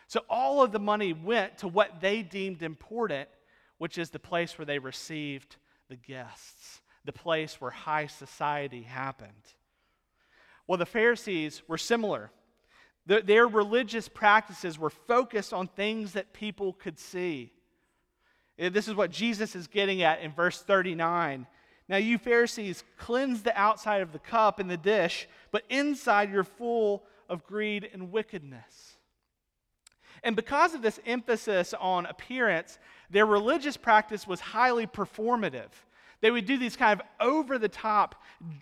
So 0.07 0.21
all 0.31 0.63
of 0.63 0.71
the 0.71 0.79
money 0.79 1.13
went 1.13 1.59
to 1.59 1.69
what 1.69 2.01
they 2.01 2.23
deemed 2.23 2.63
important, 2.63 3.29
which 3.79 3.99
is 3.99 4.11
the 4.11 4.21
place 4.21 4.57
where 4.57 4.65
they 4.65 4.79
received 4.79 5.57
the 5.89 5.97
guests, 5.97 6.81
the 7.05 7.13
place 7.13 7.61
where 7.61 7.73
high 7.73 8.07
society 8.07 8.83
happened. 8.83 9.33
Well, 10.69 10.79
the 10.79 10.87
Pharisees 10.87 11.63
were 11.67 11.77
similar. 11.77 12.31
Their, 13.07 13.49
religious 13.49 14.09
practices 14.09 14.79
were 14.79 14.91
focused 14.91 15.53
on 15.53 15.67
things 15.67 16.13
that 16.13 16.33
people 16.33 16.73
could 16.73 17.01
see. 17.01 17.51
Eh, 18.61 18.69
this 18.69 18.87
is 18.87 18.95
what 18.95 19.11
Jesus 19.11 19.57
is 19.57 19.67
getting 19.67 20.03
at 20.03 20.21
in 20.21 20.31
verse 20.31 20.63
39. 20.63 21.49
Now, 21.89 21.97
you 21.97 22.19
Pharisees 22.19 22.85
cleanse 22.99 23.43
the 23.43 23.59
outside 23.59 24.03
of 24.03 24.13
the 24.13 24.19
cup 24.19 24.59
and 24.59 24.71
the 24.71 24.77
dish, 24.77 25.27
but 25.51 25.65
inside 25.71 26.31
you're 26.31 26.45
full 26.45 27.05
of 27.29 27.47
greed 27.47 27.89
and 27.93 28.13
wickedness. 28.13 28.97
And 30.23 30.37
because 30.37 30.75
of 30.75 30.83
this 30.83 31.01
emphasis 31.07 31.75
on 31.79 32.07
appearance, 32.07 32.79
their 33.11 33.27
religious 33.27 33.77
practice 33.77 34.27
was 34.27 34.41
highly 34.41 34.87
performative. 34.87 35.71
They 36.21 36.31
would 36.31 36.47
do 36.47 36.59
these 36.59 36.77
kind 36.77 37.01
of 37.01 37.07
over 37.21 37.59
the 37.59 37.69
top, 37.69 38.17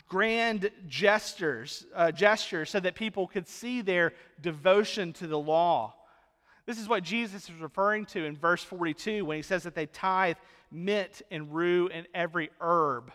grand 0.09 0.71
gestures, 0.87 1.87
uh, 1.95 2.13
gestures 2.13 2.71
so 2.71 2.81
that 2.81 2.95
people 2.95 3.27
could 3.27 3.49
see 3.49 3.81
their 3.81 4.13
devotion 4.43 5.13
to 5.15 5.27
the 5.27 5.39
law. 5.39 5.95
This 6.67 6.79
is 6.79 6.89
what 6.89 7.03
Jesus 7.03 7.49
is 7.49 7.61
referring 7.61 8.07
to 8.07 8.25
in 8.25 8.37
verse 8.37 8.63
42 8.63 9.25
when 9.25 9.37
he 9.37 9.43
says 9.43 9.63
that 9.63 9.75
they 9.75 9.87
tithe 9.87 10.37
mint 10.71 11.23
and 11.31 11.55
rue 11.55 11.89
and 11.93 12.07
every 12.15 12.51
herb. 12.61 13.13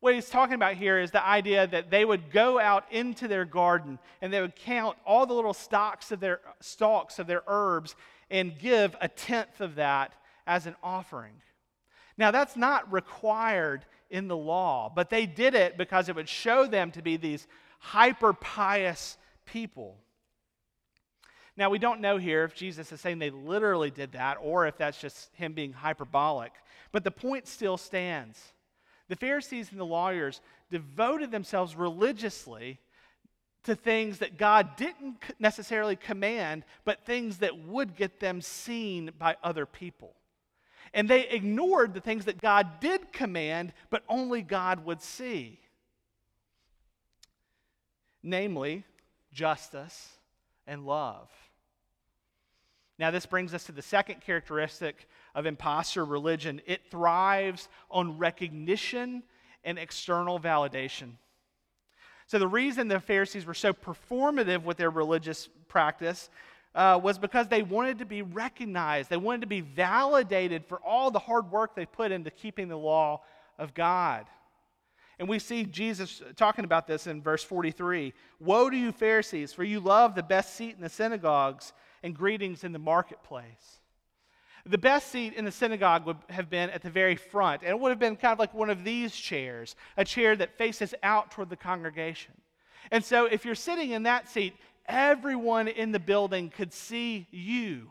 What 0.00 0.14
he's 0.14 0.28
talking 0.28 0.54
about 0.54 0.74
here 0.74 0.98
is 0.98 1.12
the 1.12 1.24
idea 1.24 1.66
that 1.68 1.90
they 1.90 2.04
would 2.04 2.32
go 2.32 2.58
out 2.58 2.90
into 2.90 3.28
their 3.28 3.44
garden 3.44 4.00
and 4.20 4.32
they 4.32 4.40
would 4.40 4.56
count 4.56 4.96
all 5.06 5.26
the 5.26 5.34
little 5.34 5.54
stalks 5.54 6.10
of 6.10 6.18
their 6.18 6.40
stalks 6.60 7.20
of 7.20 7.28
their 7.28 7.42
herbs 7.46 7.94
and 8.28 8.58
give 8.58 8.96
a 9.00 9.06
tenth 9.06 9.60
of 9.60 9.76
that 9.76 10.14
as 10.46 10.66
an 10.66 10.74
offering. 10.82 11.34
Now, 12.18 12.30
that's 12.30 12.56
not 12.56 12.92
required 12.92 13.86
in 14.10 14.28
the 14.28 14.36
law, 14.36 14.92
but 14.94 15.08
they 15.08 15.24
did 15.24 15.54
it 15.54 15.78
because 15.78 16.08
it 16.08 16.16
would 16.16 16.28
show 16.28 16.66
them 16.66 16.90
to 16.92 17.02
be 17.02 17.16
these 17.16 17.46
hyper 17.78 18.32
pious 18.32 19.16
people. 19.46 19.96
Now, 21.56 21.70
we 21.70 21.78
don't 21.78 22.00
know 22.00 22.16
here 22.16 22.44
if 22.44 22.54
Jesus 22.54 22.92
is 22.92 23.00
saying 23.00 23.18
they 23.18 23.30
literally 23.30 23.90
did 23.90 24.12
that 24.12 24.38
or 24.40 24.66
if 24.66 24.76
that's 24.78 25.00
just 25.00 25.30
him 25.34 25.52
being 25.52 25.72
hyperbolic, 25.72 26.52
but 26.92 27.04
the 27.04 27.10
point 27.10 27.48
still 27.48 27.76
stands. 27.76 28.38
The 29.08 29.16
Pharisees 29.16 29.70
and 29.70 29.80
the 29.80 29.84
lawyers 29.84 30.40
devoted 30.70 31.30
themselves 31.30 31.74
religiously 31.74 32.78
to 33.64 33.74
things 33.74 34.18
that 34.18 34.38
God 34.38 34.76
didn't 34.76 35.22
necessarily 35.38 35.96
command, 35.96 36.64
but 36.84 37.04
things 37.04 37.38
that 37.38 37.58
would 37.58 37.96
get 37.96 38.20
them 38.20 38.40
seen 38.40 39.10
by 39.18 39.36
other 39.42 39.66
people. 39.66 40.14
And 40.94 41.08
they 41.08 41.28
ignored 41.28 41.94
the 41.94 42.00
things 42.00 42.26
that 42.26 42.40
God 42.40 42.80
did 42.80 43.12
command, 43.12 43.72
but 43.88 44.02
only 44.08 44.42
God 44.42 44.84
would 44.84 45.00
see. 45.00 45.60
Namely, 48.22 48.84
justice 49.32 50.08
and 50.66 50.84
love. 50.84 51.28
Now, 52.98 53.10
this 53.10 53.26
brings 53.26 53.54
us 53.54 53.64
to 53.64 53.72
the 53.72 53.82
second 53.82 54.20
characteristic 54.20 55.08
of 55.34 55.46
impostor 55.46 56.04
religion 56.04 56.60
it 56.66 56.82
thrives 56.90 57.68
on 57.90 58.18
recognition 58.18 59.22
and 59.64 59.78
external 59.78 60.38
validation. 60.38 61.12
So, 62.26 62.38
the 62.38 62.48
reason 62.48 62.88
the 62.88 63.00
Pharisees 63.00 63.44
were 63.44 63.54
so 63.54 63.72
performative 63.72 64.64
with 64.64 64.76
their 64.76 64.90
religious 64.90 65.48
practice 65.68 66.30
uh, 66.74 66.98
was 67.02 67.18
because 67.18 67.48
they 67.48 67.62
wanted 67.62 67.98
to 67.98 68.06
be 68.06 68.22
recognized. 68.22 69.10
They 69.10 69.16
wanted 69.16 69.42
to 69.42 69.46
be 69.46 69.60
validated 69.60 70.64
for 70.64 70.78
all 70.78 71.10
the 71.10 71.18
hard 71.18 71.50
work 71.50 71.74
they 71.74 71.86
put 71.86 72.12
into 72.12 72.30
keeping 72.30 72.68
the 72.68 72.78
law 72.78 73.22
of 73.58 73.74
God. 73.74 74.26
And 75.18 75.28
we 75.28 75.38
see 75.38 75.64
Jesus 75.64 76.22
talking 76.36 76.64
about 76.64 76.86
this 76.86 77.06
in 77.06 77.22
verse 77.22 77.44
43 77.44 78.12
Woe 78.40 78.70
to 78.70 78.76
you, 78.76 78.92
Pharisees, 78.92 79.52
for 79.52 79.62
you 79.62 79.80
love 79.80 80.14
the 80.14 80.22
best 80.22 80.54
seat 80.54 80.74
in 80.74 80.80
the 80.80 80.88
synagogues 80.88 81.72
and 82.02 82.14
greetings 82.14 82.64
in 82.64 82.72
the 82.72 82.78
marketplace. 82.78 83.81
The 84.64 84.78
best 84.78 85.08
seat 85.08 85.34
in 85.34 85.44
the 85.44 85.50
synagogue 85.50 86.06
would 86.06 86.18
have 86.28 86.48
been 86.48 86.70
at 86.70 86.82
the 86.82 86.90
very 86.90 87.16
front, 87.16 87.62
and 87.62 87.70
it 87.70 87.78
would 87.78 87.90
have 87.90 87.98
been 87.98 88.16
kind 88.16 88.32
of 88.32 88.38
like 88.38 88.54
one 88.54 88.70
of 88.70 88.84
these 88.84 89.14
chairs, 89.14 89.74
a 89.96 90.04
chair 90.04 90.36
that 90.36 90.56
faces 90.56 90.94
out 91.02 91.32
toward 91.32 91.50
the 91.50 91.56
congregation. 91.56 92.34
And 92.90 93.04
so, 93.04 93.26
if 93.26 93.44
you're 93.44 93.54
sitting 93.54 93.90
in 93.90 94.04
that 94.04 94.28
seat, 94.28 94.54
everyone 94.86 95.68
in 95.68 95.92
the 95.92 95.98
building 95.98 96.48
could 96.48 96.72
see 96.72 97.26
you. 97.30 97.90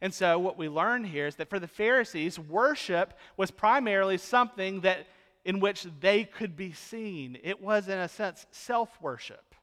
And 0.00 0.14
so, 0.14 0.38
what 0.38 0.56
we 0.56 0.68
learn 0.68 1.02
here 1.02 1.26
is 1.26 1.36
that 1.36 1.50
for 1.50 1.58
the 1.58 1.66
Pharisees, 1.66 2.38
worship 2.38 3.14
was 3.36 3.50
primarily 3.50 4.18
something 4.18 4.82
that 4.82 5.06
in 5.44 5.60
which 5.60 5.86
they 6.00 6.24
could 6.24 6.56
be 6.56 6.72
seen. 6.72 7.38
It 7.42 7.60
was, 7.60 7.88
in 7.88 7.98
a 7.98 8.08
sense, 8.08 8.46
self 8.50 9.00
worship. 9.00 9.54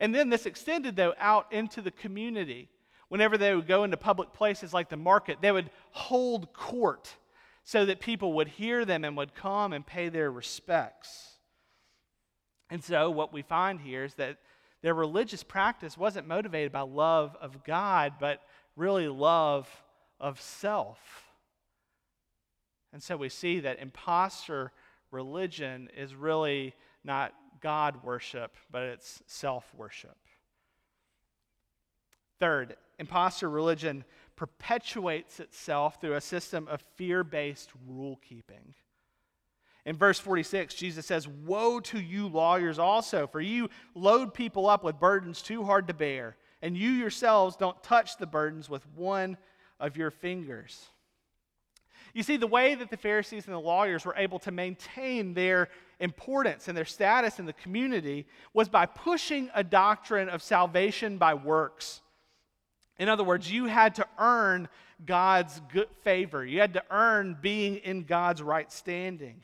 And 0.00 0.14
then 0.14 0.30
this 0.30 0.46
extended, 0.46 0.96
though, 0.96 1.14
out 1.18 1.52
into 1.52 1.82
the 1.82 1.90
community. 1.90 2.68
Whenever 3.08 3.38
they 3.38 3.54
would 3.54 3.66
go 3.66 3.84
into 3.84 3.96
public 3.96 4.32
places 4.32 4.74
like 4.74 4.88
the 4.88 4.96
market, 4.96 5.38
they 5.40 5.52
would 5.52 5.70
hold 5.92 6.52
court 6.52 7.16
so 7.64 7.84
that 7.84 8.00
people 8.00 8.34
would 8.34 8.48
hear 8.48 8.84
them 8.84 9.04
and 9.04 9.16
would 9.16 9.34
come 9.34 9.72
and 9.72 9.86
pay 9.86 10.08
their 10.08 10.30
respects. 10.30 11.38
And 12.70 12.84
so, 12.84 13.10
what 13.10 13.32
we 13.32 13.42
find 13.42 13.80
here 13.80 14.04
is 14.04 14.14
that 14.14 14.38
their 14.82 14.94
religious 14.94 15.42
practice 15.42 15.96
wasn't 15.96 16.28
motivated 16.28 16.70
by 16.70 16.82
love 16.82 17.36
of 17.40 17.64
God, 17.64 18.14
but 18.20 18.42
really 18.76 19.08
love 19.08 19.68
of 20.20 20.40
self. 20.40 20.98
And 22.92 23.02
so 23.02 23.16
we 23.16 23.28
see 23.28 23.60
that 23.60 23.80
impostor 23.80 24.72
religion 25.10 25.90
is 25.96 26.14
really 26.14 26.74
not 27.04 27.34
God 27.60 28.02
worship, 28.04 28.56
but 28.70 28.82
it's 28.82 29.22
self 29.26 29.72
worship. 29.74 30.16
Third, 32.38 32.76
impostor 32.98 33.48
religion 33.48 34.04
perpetuates 34.36 35.40
itself 35.40 36.00
through 36.00 36.14
a 36.14 36.20
system 36.20 36.68
of 36.68 36.82
fear 36.96 37.24
based 37.24 37.70
rule 37.86 38.18
keeping. 38.26 38.74
In 39.84 39.96
verse 39.96 40.18
46, 40.18 40.74
Jesus 40.74 41.06
says, 41.06 41.26
Woe 41.26 41.80
to 41.80 41.98
you, 41.98 42.28
lawyers, 42.28 42.78
also, 42.78 43.26
for 43.26 43.40
you 43.40 43.70
load 43.94 44.34
people 44.34 44.68
up 44.68 44.84
with 44.84 45.00
burdens 45.00 45.40
too 45.40 45.64
hard 45.64 45.88
to 45.88 45.94
bear, 45.94 46.36
and 46.60 46.76
you 46.76 46.90
yourselves 46.90 47.56
don't 47.56 47.82
touch 47.82 48.18
the 48.18 48.26
burdens 48.26 48.68
with 48.68 48.86
one 48.94 49.38
of 49.80 49.96
your 49.96 50.10
fingers. 50.10 50.90
You 52.14 52.22
see, 52.22 52.36
the 52.36 52.46
way 52.46 52.74
that 52.74 52.90
the 52.90 52.96
Pharisees 52.96 53.46
and 53.46 53.54
the 53.54 53.60
lawyers 53.60 54.04
were 54.04 54.14
able 54.16 54.38
to 54.40 54.50
maintain 54.50 55.34
their 55.34 55.68
importance 56.00 56.68
and 56.68 56.76
their 56.76 56.84
status 56.84 57.38
in 57.38 57.46
the 57.46 57.52
community 57.52 58.26
was 58.52 58.68
by 58.68 58.86
pushing 58.86 59.50
a 59.54 59.64
doctrine 59.64 60.28
of 60.28 60.42
salvation 60.42 61.18
by 61.18 61.34
works. 61.34 62.00
In 62.98 63.08
other 63.08 63.24
words, 63.24 63.50
you 63.50 63.66
had 63.66 63.94
to 63.96 64.06
earn 64.18 64.68
God's 65.04 65.60
good 65.72 65.88
favor, 66.02 66.44
you 66.44 66.60
had 66.60 66.74
to 66.74 66.82
earn 66.90 67.36
being 67.40 67.76
in 67.76 68.04
God's 68.04 68.42
right 68.42 68.70
standing. 68.72 69.42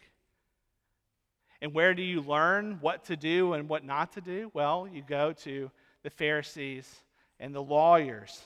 And 1.61 1.73
where 1.73 1.95
do 1.95 2.03
you 2.03 2.21
learn 2.21 2.79
what 2.81 3.05
to 3.07 3.17
do 3.17 3.55
and 3.55 3.69
what 3.69 3.85
not 3.85 4.13
to 4.15 4.21
do? 4.21 4.51
Well, 4.53 4.87
you 4.93 5.03
go 5.03 5.33
to 5.45 5.71
the 6.03 6.11
Pharisees 6.11 6.93
and 7.41 7.55
the 7.55 7.63
lawyers. 7.63 8.43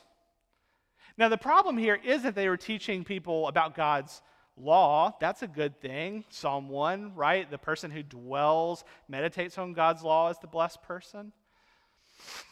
Now, 1.17 1.29
the 1.29 1.37
problem 1.37 1.77
here 1.77 1.99
isn't 2.05 2.37
they 2.37 2.49
were 2.49 2.57
teaching 2.57 3.03
people 3.03 3.49
about 3.49 3.75
God's 3.75 4.23
law. 4.57 5.17
That's 5.21 5.43
a 5.43 5.49
good 5.49 5.81
thing. 5.81 6.25
Psalm 6.29 6.69
1, 6.69 7.15
right? 7.17 7.51
The 7.51 7.59
person 7.59 7.91
who 7.91 8.05
dwells, 8.05 8.85
meditates 9.09 9.59
on 9.59 9.73
God's 9.73 10.03
law 10.03 10.31
is 10.31 10.39
the 10.39 10.47
blessed 10.47 10.83
person. 10.83 11.33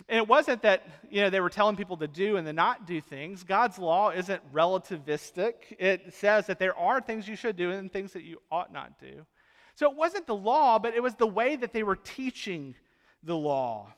And 0.08 0.18
it 0.18 0.28
wasn't 0.28 0.62
that, 0.62 0.87
you 1.11 1.20
know, 1.20 1.30
they 1.30 1.40
were 1.40 1.50
telling 1.50 1.76
people 1.76 1.96
to 1.96 2.06
do 2.06 2.37
and 2.37 2.46
to 2.46 2.52
not 2.52 2.87
do 2.87 3.00
things. 3.00 3.42
God's 3.42 3.78
law 3.78 4.11
isn't 4.11 4.52
relativistic. 4.52 5.54
It 5.78 6.14
says 6.14 6.46
that 6.46 6.58
there 6.58 6.76
are 6.76 7.00
things 7.00 7.26
you 7.26 7.37
should 7.37 7.56
do 7.56 7.73
and 7.73 7.90
things 7.90 8.12
that 8.12 8.23
you 8.23 8.38
ought 8.50 8.73
not 8.73 8.99
do. 8.99 9.26
So 9.75 9.90
it 9.90 9.96
wasn't 9.96 10.26
the 10.26 10.35
law, 10.35 10.78
but 10.78 10.94
it 10.94 11.02
was 11.02 11.14
the 11.14 11.26
way 11.26 11.56
that 11.56 11.73
they 11.73 11.82
were 11.82 11.96
teaching 11.96 12.75
the 13.23 13.37
law. 13.37 13.92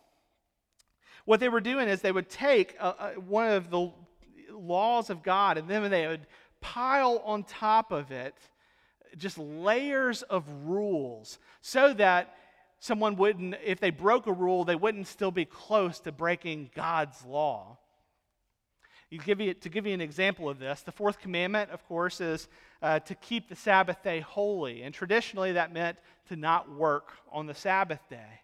What 1.24 1.40
they 1.40 1.48
were 1.48 1.60
doing 1.60 1.88
is 1.88 2.00
they 2.00 2.12
would 2.12 2.30
take 2.30 2.74
uh, 2.80 2.94
uh, 2.98 3.10
one 3.12 3.48
of 3.48 3.70
the 3.70 3.92
laws 4.50 5.10
of 5.10 5.22
God 5.22 5.58
and 5.58 5.68
then 5.68 5.90
they 5.90 6.06
would 6.06 6.26
pile 6.60 7.22
on 7.24 7.44
top 7.44 7.92
of 7.92 8.10
it 8.10 8.34
just 9.16 9.38
layers 9.38 10.22
of 10.22 10.44
rules 10.64 11.38
so 11.60 11.92
that 11.94 12.34
someone 12.80 13.16
wouldn't, 13.16 13.56
if 13.64 13.80
they 13.80 13.90
broke 13.90 14.26
a 14.26 14.32
rule, 14.32 14.64
they 14.64 14.76
wouldn't 14.76 15.06
still 15.06 15.30
be 15.30 15.44
close 15.44 16.00
to 16.00 16.12
breaking 16.12 16.70
God's 16.74 17.24
law. 17.24 17.78
Give 19.24 19.40
you, 19.40 19.54
to 19.54 19.68
give 19.70 19.86
you 19.86 19.94
an 19.94 20.02
example 20.02 20.50
of 20.50 20.58
this, 20.58 20.82
the 20.82 20.92
fourth 20.92 21.18
commandment, 21.18 21.70
of 21.70 21.86
course, 21.88 22.20
is 22.20 22.46
uh, 22.82 22.98
to 23.00 23.14
keep 23.14 23.48
the 23.48 23.56
Sabbath 23.56 24.02
day 24.02 24.20
holy. 24.20 24.82
And 24.82 24.94
traditionally, 24.94 25.52
that 25.52 25.72
meant 25.72 25.96
to 26.28 26.36
not 26.36 26.70
work 26.70 27.12
on 27.32 27.46
the 27.46 27.54
Sabbath 27.54 28.00
day. 28.10 28.40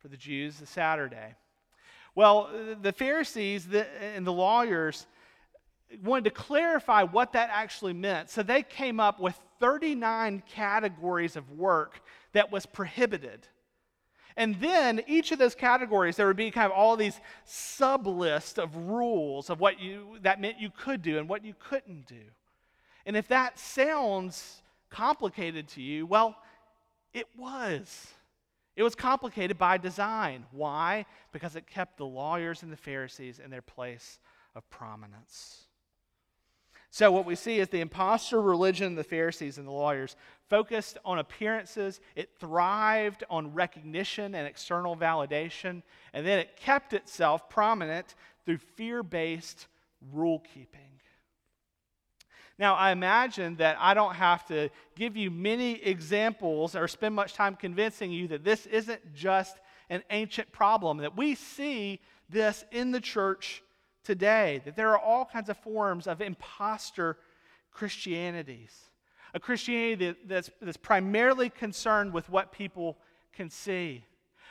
For 0.00 0.08
the 0.08 0.16
Jews, 0.16 0.58
the 0.58 0.66
Saturday. 0.66 1.34
Well, 2.14 2.50
the 2.80 2.92
Pharisees 2.92 3.66
and 4.00 4.26
the 4.26 4.32
lawyers 4.32 5.06
wanted 6.04 6.24
to 6.24 6.30
clarify 6.30 7.02
what 7.02 7.32
that 7.32 7.50
actually 7.52 7.94
meant. 7.94 8.30
So 8.30 8.42
they 8.42 8.62
came 8.62 9.00
up 9.00 9.18
with 9.18 9.38
39 9.58 10.42
categories 10.48 11.34
of 11.34 11.50
work 11.50 12.00
that 12.32 12.52
was 12.52 12.66
prohibited. 12.66 13.48
And 14.38 14.54
then 14.60 15.02
each 15.08 15.32
of 15.32 15.40
those 15.40 15.56
categories, 15.56 16.14
there 16.14 16.28
would 16.28 16.36
be 16.36 16.52
kind 16.52 16.66
of 16.66 16.70
all 16.70 16.96
these 16.96 17.20
sub 17.44 18.06
lists 18.06 18.56
of 18.56 18.74
rules 18.76 19.50
of 19.50 19.58
what 19.58 19.80
you 19.80 20.16
that 20.22 20.40
meant 20.40 20.60
you 20.60 20.70
could 20.70 21.02
do 21.02 21.18
and 21.18 21.28
what 21.28 21.44
you 21.44 21.54
couldn't 21.58 22.06
do. 22.06 22.22
And 23.04 23.16
if 23.16 23.26
that 23.28 23.58
sounds 23.58 24.62
complicated 24.90 25.66
to 25.70 25.82
you, 25.82 26.06
well, 26.06 26.36
it 27.12 27.26
was. 27.36 28.14
It 28.76 28.84
was 28.84 28.94
complicated 28.94 29.58
by 29.58 29.76
design. 29.76 30.46
Why? 30.52 31.04
Because 31.32 31.56
it 31.56 31.66
kept 31.66 31.96
the 31.96 32.06
lawyers 32.06 32.62
and 32.62 32.70
the 32.70 32.76
Pharisees 32.76 33.40
in 33.40 33.50
their 33.50 33.60
place 33.60 34.20
of 34.54 34.70
prominence. 34.70 35.67
So, 36.90 37.12
what 37.12 37.26
we 37.26 37.34
see 37.34 37.58
is 37.58 37.68
the 37.68 37.80
impostor 37.80 38.40
religion, 38.40 38.94
the 38.94 39.04
Pharisees 39.04 39.58
and 39.58 39.66
the 39.66 39.72
lawyers 39.72 40.16
focused 40.48 40.96
on 41.04 41.18
appearances. 41.18 42.00
It 42.16 42.30
thrived 42.40 43.24
on 43.28 43.52
recognition 43.52 44.34
and 44.34 44.46
external 44.46 44.96
validation. 44.96 45.82
And 46.14 46.26
then 46.26 46.38
it 46.38 46.56
kept 46.56 46.94
itself 46.94 47.50
prominent 47.50 48.14
through 48.46 48.58
fear 48.58 49.02
based 49.02 49.66
rule 50.12 50.42
keeping. 50.54 50.80
Now, 52.58 52.74
I 52.74 52.90
imagine 52.90 53.56
that 53.56 53.76
I 53.78 53.94
don't 53.94 54.14
have 54.14 54.44
to 54.46 54.68
give 54.96 55.16
you 55.16 55.30
many 55.30 55.74
examples 55.74 56.74
or 56.74 56.88
spend 56.88 57.14
much 57.14 57.34
time 57.34 57.54
convincing 57.54 58.10
you 58.10 58.26
that 58.28 58.42
this 58.42 58.66
isn't 58.66 59.14
just 59.14 59.56
an 59.90 60.02
ancient 60.10 60.50
problem, 60.50 60.98
that 60.98 61.16
we 61.16 61.36
see 61.36 62.00
this 62.28 62.64
in 62.72 62.90
the 62.90 63.00
church 63.00 63.62
today, 64.04 64.62
that 64.64 64.76
there 64.76 64.90
are 64.90 64.98
all 64.98 65.24
kinds 65.24 65.48
of 65.48 65.56
forms 65.58 66.06
of 66.06 66.20
impostor 66.20 67.16
Christianities. 67.72 68.74
A 69.34 69.40
Christianity 69.40 70.16
that's, 70.24 70.50
that's 70.60 70.76
primarily 70.76 71.50
concerned 71.50 72.12
with 72.12 72.28
what 72.30 72.52
people 72.52 72.96
can 73.32 73.50
see. 73.50 74.04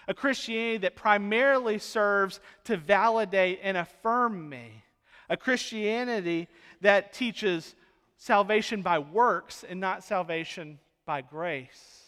A 0.08 0.14
Christianity 0.14 0.78
that 0.78 0.96
primarily 0.96 1.80
serves 1.80 2.40
to 2.66 2.78
validate 2.78 3.60
and 3.62 3.76
affirm 3.76 4.48
me. 4.48 4.84
A 5.30 5.36
Christianity 5.36 6.48
that 6.82 7.12
teaches 7.12 7.76
salvation 8.18 8.82
by 8.82 9.00
works 9.00 9.66
and 9.68 9.80
not 9.80 10.04
salvation 10.04 10.80
by 11.06 11.22
grace. 11.22 12.04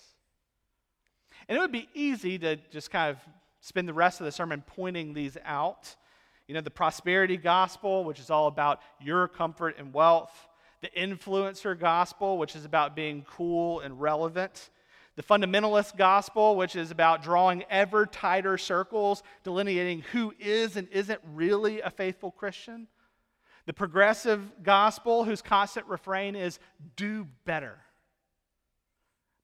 And 1.47 1.57
it 1.57 1.61
would 1.61 1.71
be 1.71 1.89
easy 1.93 2.37
to 2.39 2.57
just 2.71 2.91
kind 2.91 3.09
of 3.09 3.17
spend 3.61 3.87
the 3.87 3.93
rest 3.93 4.21
of 4.21 4.25
the 4.25 4.31
sermon 4.31 4.63
pointing 4.65 5.13
these 5.13 5.37
out. 5.43 5.95
You 6.49 6.55
know, 6.55 6.61
the 6.61 6.71
prosperity 6.71 7.37
gospel, 7.37 8.03
which 8.03 8.19
is 8.19 8.31
all 8.31 8.47
about 8.47 8.81
your 8.99 9.27
comfort 9.27 9.75
and 9.77 9.93
wealth, 9.93 10.47
the 10.81 10.89
influencer 10.97 11.79
gospel, 11.79 12.39
which 12.39 12.55
is 12.55 12.65
about 12.65 12.95
being 12.95 13.23
cool 13.29 13.81
and 13.81 14.01
relevant, 14.01 14.71
the 15.15 15.21
fundamentalist 15.21 15.95
gospel, 15.95 16.55
which 16.55 16.75
is 16.75 16.89
about 16.89 17.21
drawing 17.21 17.65
ever 17.69 18.07
tighter 18.07 18.57
circles, 18.57 19.21
delineating 19.43 20.01
who 20.11 20.33
is 20.39 20.75
and 20.75 20.87
isn't 20.89 21.21
really 21.35 21.81
a 21.81 21.91
faithful 21.91 22.31
Christian, 22.31 22.87
the 23.67 23.73
progressive 23.73 24.41
gospel, 24.63 25.25
whose 25.25 25.43
constant 25.43 25.85
refrain 25.85 26.35
is 26.35 26.57
do 26.95 27.27
better. 27.45 27.77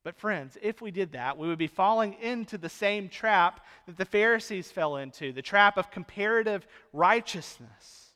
But, 0.05 0.15
friends, 0.15 0.55
if 0.61 0.83
we 0.83 0.91
did 0.91 1.13
that, 1.13 1.35
we 1.35 1.47
would 1.47 1.57
be 1.57 1.65
falling 1.65 2.13
into 2.21 2.59
the 2.59 2.69
same 2.69 3.09
trap 3.09 3.65
that 3.87 3.97
the 3.97 4.05
Pharisees 4.05 4.71
fell 4.71 4.97
into 4.97 5.31
the 5.33 5.41
trap 5.41 5.79
of 5.79 5.89
comparative 5.89 6.67
righteousness. 6.93 8.11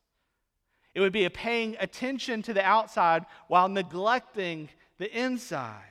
It 0.94 1.00
would 1.00 1.12
be 1.12 1.26
a 1.26 1.32
paying 1.32 1.76
attention 1.80 2.44
to 2.44 2.54
the 2.54 2.64
outside 2.64 3.26
while 3.48 3.68
neglecting 3.68 4.70
the 5.00 5.12
inside. 5.20 5.82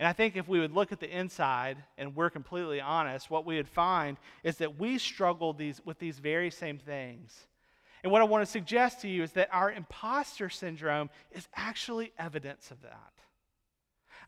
And 0.00 0.08
I 0.08 0.12
think 0.12 0.34
if 0.34 0.48
we 0.48 0.58
would 0.58 0.72
look 0.72 0.90
at 0.90 0.98
the 0.98 1.16
inside 1.16 1.76
and 1.96 2.16
we're 2.16 2.30
completely 2.30 2.80
honest, 2.80 3.30
what 3.30 3.46
we 3.46 3.58
would 3.58 3.68
find 3.68 4.16
is 4.42 4.56
that 4.56 4.76
we 4.76 4.98
struggle 4.98 5.52
these, 5.52 5.80
with 5.84 6.00
these 6.00 6.18
very 6.18 6.50
same 6.50 6.78
things. 6.78 7.46
And 8.02 8.10
what 8.10 8.22
I 8.22 8.24
want 8.24 8.42
to 8.42 8.50
suggest 8.50 9.02
to 9.02 9.08
you 9.08 9.22
is 9.22 9.32
that 9.32 9.50
our 9.52 9.70
imposter 9.70 10.48
syndrome 10.48 11.10
is 11.30 11.46
actually 11.54 12.12
evidence 12.18 12.72
of 12.72 12.82
that. 12.82 13.12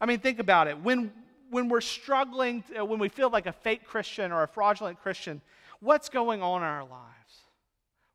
I 0.02 0.06
mean, 0.06 0.18
think 0.18 0.38
about 0.38 0.68
it. 0.68 0.78
When, 0.78 1.10
when 1.48 1.70
we're 1.70 1.80
struggling, 1.80 2.62
to, 2.64 2.82
uh, 2.82 2.84
when 2.84 2.98
we 2.98 3.08
feel 3.08 3.30
like 3.30 3.46
a 3.46 3.52
fake 3.52 3.84
Christian 3.84 4.32
or 4.32 4.42
a 4.42 4.48
fraudulent 4.48 5.00
Christian, 5.00 5.40
what's 5.80 6.10
going 6.10 6.42
on 6.42 6.60
in 6.60 6.68
our 6.68 6.84
lives? 6.84 7.46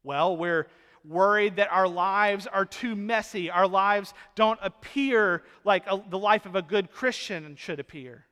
Well, 0.04 0.38
we're, 0.38 0.68
worried 1.08 1.56
that 1.58 1.72
our 1.72 1.88
lives 1.88 2.48
are 2.48 2.66
too 2.66 2.96
messy. 2.96 3.50
Our 3.50 3.68
lives 3.68 4.14
don't 4.36 4.60
appear 4.62 5.44
like 5.64 5.84
a, 5.88 6.02
the 6.10 6.18
life 6.18 6.46
of 6.46 6.56
a 6.56 6.62
good 6.62 6.92
Christian 6.92 7.56
should 7.56 7.80
appear. 7.80 8.26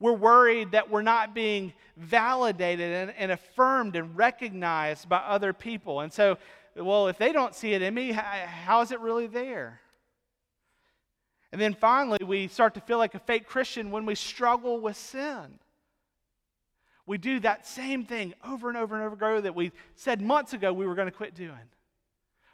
We're 0.00 0.12
worried 0.12 0.72
that 0.72 0.90
we're 0.90 1.02
not 1.02 1.34
being 1.34 1.72
validated 1.96 2.92
and, 2.92 3.14
and 3.18 3.32
affirmed 3.32 3.96
and 3.96 4.16
recognized 4.16 5.08
by 5.08 5.18
other 5.18 5.52
people. 5.52 6.00
And 6.00 6.12
so, 6.12 6.38
well, 6.76 7.08
if 7.08 7.18
they 7.18 7.32
don't 7.32 7.54
see 7.54 7.72
it 7.72 7.82
in 7.82 7.94
me, 7.94 8.12
how, 8.12 8.22
how 8.22 8.80
is 8.82 8.92
it 8.92 9.00
really 9.00 9.26
there? 9.26 9.80
And 11.52 11.60
then 11.60 11.74
finally, 11.74 12.18
we 12.24 12.48
start 12.48 12.74
to 12.74 12.80
feel 12.80 12.98
like 12.98 13.14
a 13.14 13.18
fake 13.18 13.46
Christian 13.46 13.90
when 13.90 14.04
we 14.04 14.14
struggle 14.14 14.80
with 14.80 14.96
sin. 14.96 15.58
We 17.06 17.16
do 17.16 17.40
that 17.40 17.66
same 17.66 18.04
thing 18.04 18.34
over 18.44 18.68
and 18.68 18.76
over 18.76 18.94
and 18.94 19.02
over 19.02 19.14
again 19.14 19.44
that 19.44 19.54
we 19.54 19.72
said 19.94 20.20
months 20.20 20.52
ago 20.52 20.72
we 20.74 20.86
were 20.86 20.94
going 20.94 21.08
to 21.08 21.16
quit 21.16 21.34
doing. 21.34 21.56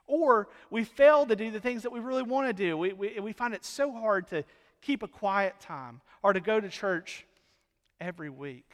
Or 0.07 0.49
we 0.71 0.85
fail 0.85 1.27
to 1.27 1.35
do 1.35 1.51
the 1.51 1.59
things 1.59 1.83
that 1.83 1.91
we 1.91 1.99
really 1.99 2.23
want 2.23 2.47
to 2.47 2.53
do. 2.53 2.77
We, 2.77 2.93
we, 2.93 3.19
we 3.19 3.33
find 3.33 3.53
it 3.53 3.65
so 3.65 3.91
hard 3.91 4.29
to 4.29 4.45
keep 4.81 5.03
a 5.03 5.09
quiet 5.09 5.59
time 5.61 6.01
or 6.23 6.33
to 6.33 6.41
go 6.41 6.61
to 6.61 6.69
church 6.69 7.27
every 8.01 8.31
week. 8.31 8.71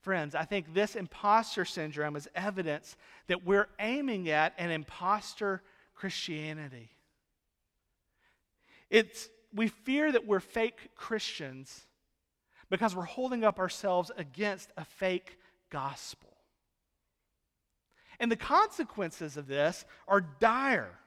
Friends, 0.00 0.34
I 0.34 0.44
think 0.44 0.74
this 0.74 0.96
imposter 0.96 1.64
syndrome 1.64 2.16
is 2.16 2.28
evidence 2.34 2.96
that 3.26 3.44
we're 3.44 3.68
aiming 3.78 4.30
at 4.30 4.54
an 4.58 4.70
imposter 4.70 5.62
Christianity. 5.94 6.90
It's, 8.90 9.28
we 9.52 9.68
fear 9.68 10.10
that 10.12 10.26
we're 10.26 10.40
fake 10.40 10.90
Christians 10.94 11.86
because 12.70 12.94
we're 12.94 13.04
holding 13.04 13.44
up 13.44 13.58
ourselves 13.58 14.10
against 14.16 14.70
a 14.76 14.84
fake 14.84 15.38
gospel. 15.70 16.28
And 18.20 18.30
the 18.30 18.36
consequences 18.36 19.36
of 19.36 19.46
this 19.46 19.84
are 20.06 20.20
dire. 20.20 20.98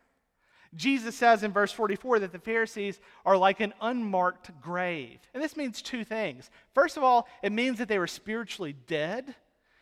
Jesus 0.73 1.15
says 1.15 1.43
in 1.43 1.51
verse 1.51 1.71
44 1.73 2.19
that 2.19 2.31
the 2.31 2.39
Pharisees 2.39 2.99
are 3.25 3.35
like 3.35 3.59
an 3.59 3.73
unmarked 3.81 4.51
grave. 4.61 5.19
And 5.33 5.43
this 5.43 5.57
means 5.57 5.81
two 5.81 6.05
things. 6.05 6.49
First 6.73 6.95
of 6.95 7.03
all, 7.03 7.27
it 7.43 7.51
means 7.51 7.79
that 7.79 7.89
they 7.89 7.99
were 7.99 8.07
spiritually 8.07 8.75
dead. 8.87 9.35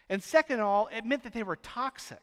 And 0.10 0.24
second 0.24 0.60
of 0.60 0.66
all, 0.66 0.90
it 0.92 1.06
meant 1.06 1.24
that 1.24 1.34
they 1.34 1.44
were 1.44 1.58
toxic. 1.58 2.18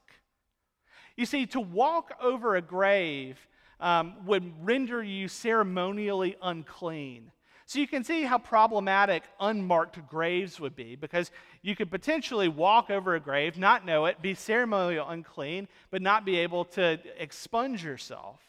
You 1.16 1.26
see, 1.26 1.46
to 1.46 1.60
walk 1.60 2.12
over 2.20 2.56
a 2.56 2.62
grave 2.62 3.38
um, 3.80 4.14
would 4.26 4.64
render 4.64 5.02
you 5.02 5.28
ceremonially 5.28 6.36
unclean. 6.42 7.30
So 7.66 7.80
you 7.80 7.88
can 7.88 8.04
see 8.04 8.22
how 8.22 8.38
problematic 8.38 9.24
unmarked 9.40 10.08
graves 10.08 10.60
would 10.60 10.76
be 10.76 10.94
because 10.94 11.32
you 11.62 11.74
could 11.74 11.90
potentially 11.90 12.46
walk 12.46 12.90
over 12.90 13.16
a 13.16 13.20
grave, 13.20 13.58
not 13.58 13.84
know 13.84 14.06
it, 14.06 14.22
be 14.22 14.34
ceremonially 14.34 14.98
unclean, 15.04 15.66
but 15.90 16.00
not 16.00 16.24
be 16.24 16.38
able 16.38 16.64
to 16.66 17.00
expunge 17.18 17.82
yourself. 17.82 18.40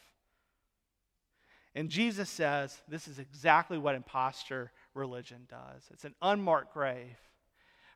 And 1.74 1.88
Jesus 1.90 2.30
says 2.30 2.80
this 2.88 3.08
is 3.08 3.18
exactly 3.18 3.76
what 3.76 3.96
impostor 3.96 4.72
religion 4.94 5.46
does 5.48 5.88
it's 5.92 6.04
an 6.04 6.14
unmarked 6.22 6.72
grave. 6.72 7.16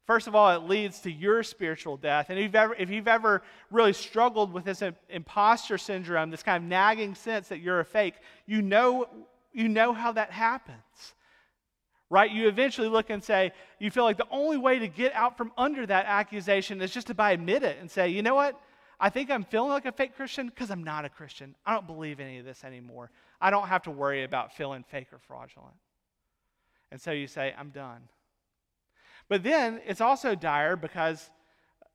First 0.06 0.26
of 0.26 0.34
all, 0.34 0.50
it 0.50 0.68
leads 0.68 1.00
to 1.00 1.12
your 1.12 1.42
spiritual 1.42 1.96
death. 1.96 2.26
And 2.28 2.38
if 2.38 2.44
you've 2.44 2.54
ever, 2.54 2.74
if 2.74 2.90
you've 2.90 3.08
ever 3.08 3.42
really 3.70 3.92
struggled 3.92 4.52
with 4.52 4.64
this 4.64 4.82
imposter 5.08 5.78
syndrome, 5.78 6.30
this 6.30 6.42
kind 6.42 6.62
of 6.62 6.68
nagging 6.68 7.14
sense 7.14 7.48
that 7.48 7.60
you're 7.60 7.80
a 7.80 7.84
fake, 7.84 8.14
you 8.46 8.62
know, 8.62 9.06
you 9.52 9.68
know 9.68 9.92
how 9.92 10.12
that 10.12 10.32
happens. 10.32 11.14
Right? 12.10 12.30
You 12.30 12.48
eventually 12.48 12.88
look 12.88 13.10
and 13.10 13.22
say, 13.22 13.52
you 13.78 13.90
feel 13.90 14.04
like 14.04 14.18
the 14.18 14.26
only 14.30 14.58
way 14.58 14.78
to 14.80 14.88
get 14.88 15.14
out 15.14 15.38
from 15.38 15.52
under 15.56 15.86
that 15.86 16.04
accusation 16.06 16.82
is 16.82 16.90
just 16.90 17.06
to 17.06 17.14
by 17.14 17.32
admit 17.32 17.62
it 17.62 17.78
and 17.80 17.90
say, 17.90 18.08
you 18.08 18.22
know 18.22 18.34
what? 18.34 18.60
I 19.00 19.08
think 19.08 19.30
I'm 19.30 19.44
feeling 19.44 19.70
like 19.70 19.86
a 19.86 19.92
fake 19.92 20.14
Christian 20.14 20.48
because 20.48 20.70
I'm 20.70 20.84
not 20.84 21.04
a 21.04 21.08
Christian. 21.08 21.54
I 21.64 21.72
don't 21.72 21.86
believe 21.86 22.20
any 22.20 22.38
of 22.38 22.44
this 22.44 22.64
anymore. 22.64 23.10
I 23.40 23.50
don't 23.50 23.66
have 23.66 23.82
to 23.84 23.90
worry 23.90 24.24
about 24.24 24.54
feeling 24.54 24.84
fake 24.84 25.08
or 25.12 25.18
fraudulent. 25.18 25.74
And 26.90 27.00
so 27.00 27.12
you 27.12 27.26
say, 27.26 27.54
I'm 27.58 27.70
done. 27.70 28.02
But 29.28 29.42
then 29.42 29.80
it's 29.86 30.00
also 30.00 30.34
dire 30.34 30.76
because 30.76 31.30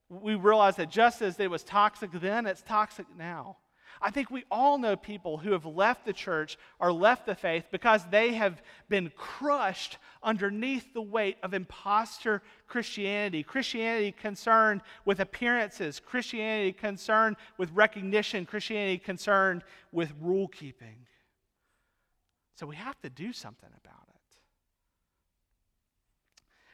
we 0.10 0.36
realize 0.36 0.78
that 0.78 0.90
just 0.90 1.22
as 1.22 1.40
it 1.40 1.50
was 1.50 1.63
toxic 1.63 2.12
then, 2.13 2.46
it's 2.46 2.62
toxic 2.62 3.06
now. 3.18 3.58
I 4.02 4.12
think 4.12 4.30
we 4.30 4.46
all 4.52 4.78
know 4.78 4.96
people 4.96 5.38
who 5.38 5.52
have 5.54 5.66
left 5.66 6.06
the 6.06 6.13
church 6.13 6.58
or 6.80 6.92
left 6.92 7.26
the 7.26 7.36
faith 7.36 7.66
because 7.72 8.04
they 8.12 8.34
have 8.34 8.62
been 8.90 9.12
crushed 9.16 9.98
underneath 10.22 10.94
the 10.94 11.02
weight 11.02 11.38
of 11.42 11.54
impostor 11.54 12.44
Christianity. 12.68 13.44
Christianity 13.44 14.12
concerned 14.12 14.82
with 15.06 15.20
appearances, 15.20 16.00
Christianity 16.00 16.74
concerned 16.74 17.38
with 17.58 17.72
recognition, 17.74 18.46
Christianity 18.46 19.00
concerned 19.00 19.63
with 19.92 20.13
rule 20.22 20.48
keeping. 20.48 21.08
So 22.56 22.68
we 22.68 22.76
have 22.76 23.00
to 23.02 23.10
do 23.10 23.34
something 23.34 23.70
about 23.84 24.04
it. 24.07 24.07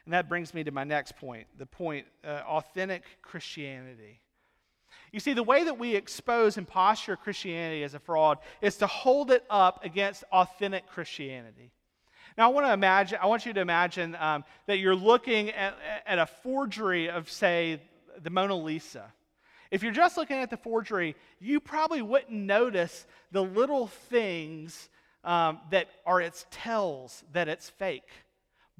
And 0.05 0.13
that 0.13 0.27
brings 0.27 0.53
me 0.53 0.63
to 0.63 0.71
my 0.71 0.83
next 0.83 1.15
point 1.15 1.47
the 1.57 1.65
point 1.65 2.05
uh, 2.25 2.41
authentic 2.45 3.03
Christianity. 3.21 4.19
You 5.11 5.19
see, 5.19 5.33
the 5.33 5.43
way 5.43 5.63
that 5.63 5.77
we 5.77 5.95
expose 5.95 6.57
imposture 6.57 7.15
Christianity 7.15 7.83
as 7.83 7.93
a 7.93 7.99
fraud 7.99 8.39
is 8.61 8.77
to 8.77 8.87
hold 8.87 9.31
it 9.31 9.45
up 9.49 9.85
against 9.85 10.23
authentic 10.31 10.87
Christianity. 10.87 11.71
Now, 12.35 12.49
I 12.49 12.53
want 12.53 12.65
to 12.65 12.73
imagine, 12.73 13.19
I 13.21 13.27
want 13.27 13.45
you 13.45 13.53
to 13.53 13.61
imagine 13.61 14.15
um, 14.19 14.43
that 14.65 14.79
you're 14.79 14.95
looking 14.95 15.51
at, 15.51 15.77
at 16.07 16.17
a 16.17 16.25
forgery 16.25 17.09
of, 17.09 17.29
say, 17.29 17.79
the 18.23 18.31
Mona 18.31 18.55
Lisa. 18.55 19.05
If 19.69 19.83
you're 19.83 19.91
just 19.91 20.17
looking 20.17 20.37
at 20.37 20.49
the 20.49 20.57
forgery, 20.57 21.15
you 21.39 21.59
probably 21.59 22.01
wouldn't 22.01 22.31
notice 22.31 23.05
the 23.31 23.43
little 23.43 23.87
things 23.87 24.89
um, 25.23 25.59
that 25.69 25.89
are 26.05 26.21
its 26.21 26.45
tells 26.49 27.23
that 27.33 27.47
it's 27.47 27.69
fake. 27.69 28.09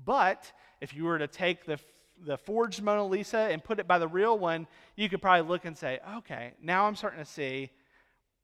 But 0.03 0.51
if 0.83 0.93
you 0.93 1.05
were 1.05 1.17
to 1.17 1.27
take 1.27 1.65
the, 1.65 1.79
the 2.25 2.37
forged 2.37 2.83
Mona 2.83 3.05
Lisa 3.05 3.37
and 3.37 3.63
put 3.63 3.79
it 3.79 3.87
by 3.87 3.97
the 3.97 4.07
real 4.07 4.37
one, 4.37 4.67
you 4.97 5.07
could 5.07 5.21
probably 5.21 5.47
look 5.47 5.63
and 5.63 5.77
say, 5.77 5.97
okay, 6.17 6.51
now 6.61 6.85
I'm 6.85 6.95
starting 6.97 7.23
to 7.23 7.25
see 7.25 7.71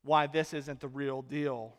why 0.03 0.25
this 0.25 0.53
isn't 0.53 0.79
the 0.79 0.87
real 0.87 1.21
deal. 1.21 1.73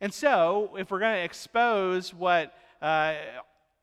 And 0.00 0.14
so, 0.14 0.76
if 0.78 0.92
we're 0.92 1.00
going 1.00 1.16
to 1.16 1.24
expose 1.24 2.14
what 2.14 2.54
uh, 2.80 3.14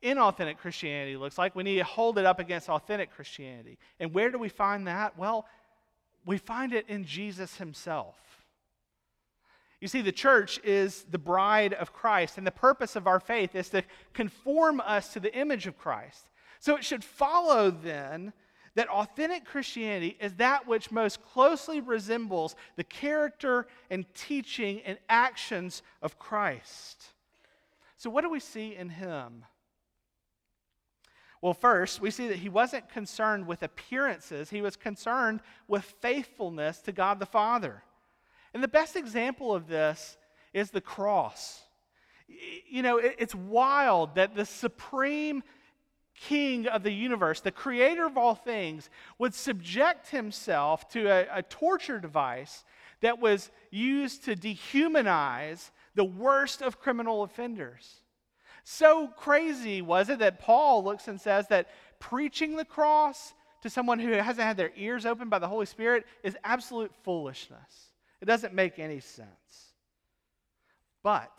inauthentic 0.02 0.60
Christianity 0.60 1.18
looks 1.18 1.38
like, 1.38 1.58
we 1.58 1.64
need 1.64 1.80
to 1.80 1.84
hold 1.84 2.18
it 2.18 2.26
up 2.26 2.40
against 2.40 2.70
authentic 2.70 3.12
Christianity. 3.12 3.78
And 4.00 4.14
where 4.14 4.32
do 4.32 4.40
we 4.40 4.48
find 4.48 4.88
that? 4.88 5.18
Well, 5.18 5.46
we 6.26 6.38
find 6.38 6.72
it 6.72 6.86
in 6.88 7.04
Jesus 7.04 7.58
himself. 7.58 8.16
You 9.82 9.88
see, 9.88 10.02
the 10.02 10.12
church 10.12 10.60
is 10.64 11.06
the 11.10 11.18
bride 11.18 11.74
of 11.74 11.92
Christ, 11.92 12.38
and 12.38 12.46
the 12.46 12.52
purpose 12.52 12.96
of 12.96 13.08
our 13.08 13.20
faith 13.20 13.56
is 13.56 13.70
to 13.70 13.84
conform 14.14 14.80
us 14.80 15.12
to 15.14 15.20
the 15.20 15.36
image 15.36 15.66
of 15.66 15.78
Christ. 15.78 16.30
So 16.60 16.76
it 16.76 16.86
should 16.86 17.04
follow 17.04 17.72
then 17.72 18.32
that 18.76 18.88
authentic 18.90 19.44
Christianity 19.44 20.16
is 20.22 20.36
that 20.36 20.68
which 20.68 20.92
most 20.92 21.24
closely 21.24 21.82
resembles 21.82 22.56
the 22.76 22.84
character 22.84 23.68
and 23.90 24.06
teaching 24.14 24.82
and 24.86 25.00
actions 25.10 25.82
of 26.04 26.20
Christ. 26.20 27.04
So, 27.98 28.10
what 28.10 28.22
do 28.22 28.30
we 28.30 28.40
see 28.40 28.76
in 28.76 28.90
him? 28.90 29.46
Well, 31.42 31.56
first, 31.56 32.00
we 32.00 32.12
see 32.12 32.28
that 32.28 32.38
he 32.38 32.50
wasn't 32.50 32.88
concerned 32.88 33.48
with 33.48 33.64
appearances, 33.64 34.52
he 34.52 34.62
was 34.62 34.76
concerned 34.76 35.42
with 35.68 35.84
faithfulness 36.00 36.80
to 36.82 36.92
God 36.92 37.20
the 37.20 37.26
Father. 37.26 37.84
And 38.54 38.64
the 38.64 38.68
best 38.68 38.96
example 38.96 39.54
of 39.54 39.68
this 39.68 40.18
is 40.54 40.72
the 40.72 40.82
cross. 40.82 41.62
You 42.70 42.82
know, 42.82 42.98
it's 42.98 43.36
wild 43.36 44.16
that 44.16 44.36
the 44.36 44.46
supreme 44.46 45.44
king 46.16 46.68
of 46.68 46.84
the 46.84 46.92
universe, 46.92 47.42
the 47.42 47.52
creator 47.52 48.06
of 48.06 48.18
all 48.18 48.36
things, 48.36 48.90
would 49.18 49.34
subject 49.34 50.10
himself 50.10 50.88
to 50.90 51.08
a, 51.08 51.40
a 51.40 51.44
torture 51.44 52.00
device 52.00 52.64
that 53.02 53.20
was 53.20 53.50
used 53.72 54.26
to 54.26 54.36
dehumanize 54.36 55.72
the 55.96 56.04
worst 56.04 56.62
of 56.62 56.80
criminal 56.80 57.24
offenders. 57.24 58.02
So 58.64 59.08
crazy 59.08 59.82
was 59.82 60.10
it 60.10 60.20
that 60.20 60.40
Paul 60.40 60.84
looks 60.84 61.08
and 61.08 61.20
says 61.20 61.48
that 61.48 61.70
preaching 62.00 62.56
the 62.56 62.66
cross 62.66 63.34
to 63.62 63.70
someone 63.70 64.00
who 64.00 64.12
hasn't 64.12 64.46
had 64.46 64.58
their 64.58 64.72
ears 64.76 65.06
opened 65.06 65.30
by 65.30 65.40
the 65.40 65.48
Holy 65.48 65.66
Spirit 65.66 66.06
is 66.24 66.38
absolute 66.44 66.92
foolishness. 67.04 67.91
It 68.22 68.26
doesn't 68.26 68.54
make 68.54 68.80
any 68.80 69.00
sense. 69.00 69.74
But 71.04 71.38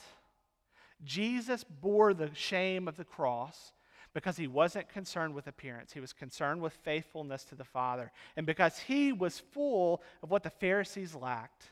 Jesus 1.05 1.65
bore 1.65 2.15
the 2.15 2.31
shame 2.35 2.89
of 2.89 2.97
the 2.97 3.05
cross 3.05 3.73
because 4.15 4.37
he 4.37 4.47
wasn't 4.47 4.89
concerned 4.89 5.35
with 5.35 5.47
appearance. 5.47 5.93
He 5.93 6.01
was 6.01 6.13
concerned 6.13 6.61
with 6.61 6.75
faithfulness 6.83 7.45
to 7.45 7.55
the 7.55 7.65
Father. 7.65 8.13
And 8.37 8.45
because 8.45 8.79
he 8.79 9.13
was 9.13 9.39
full 9.39 10.03
of 10.23 10.31
what 10.31 10.43
the 10.43 10.51
Pharisees 10.51 11.15
lacked 11.15 11.71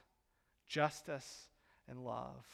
justice 0.69 1.49
and 1.89 2.05
love. 2.05 2.47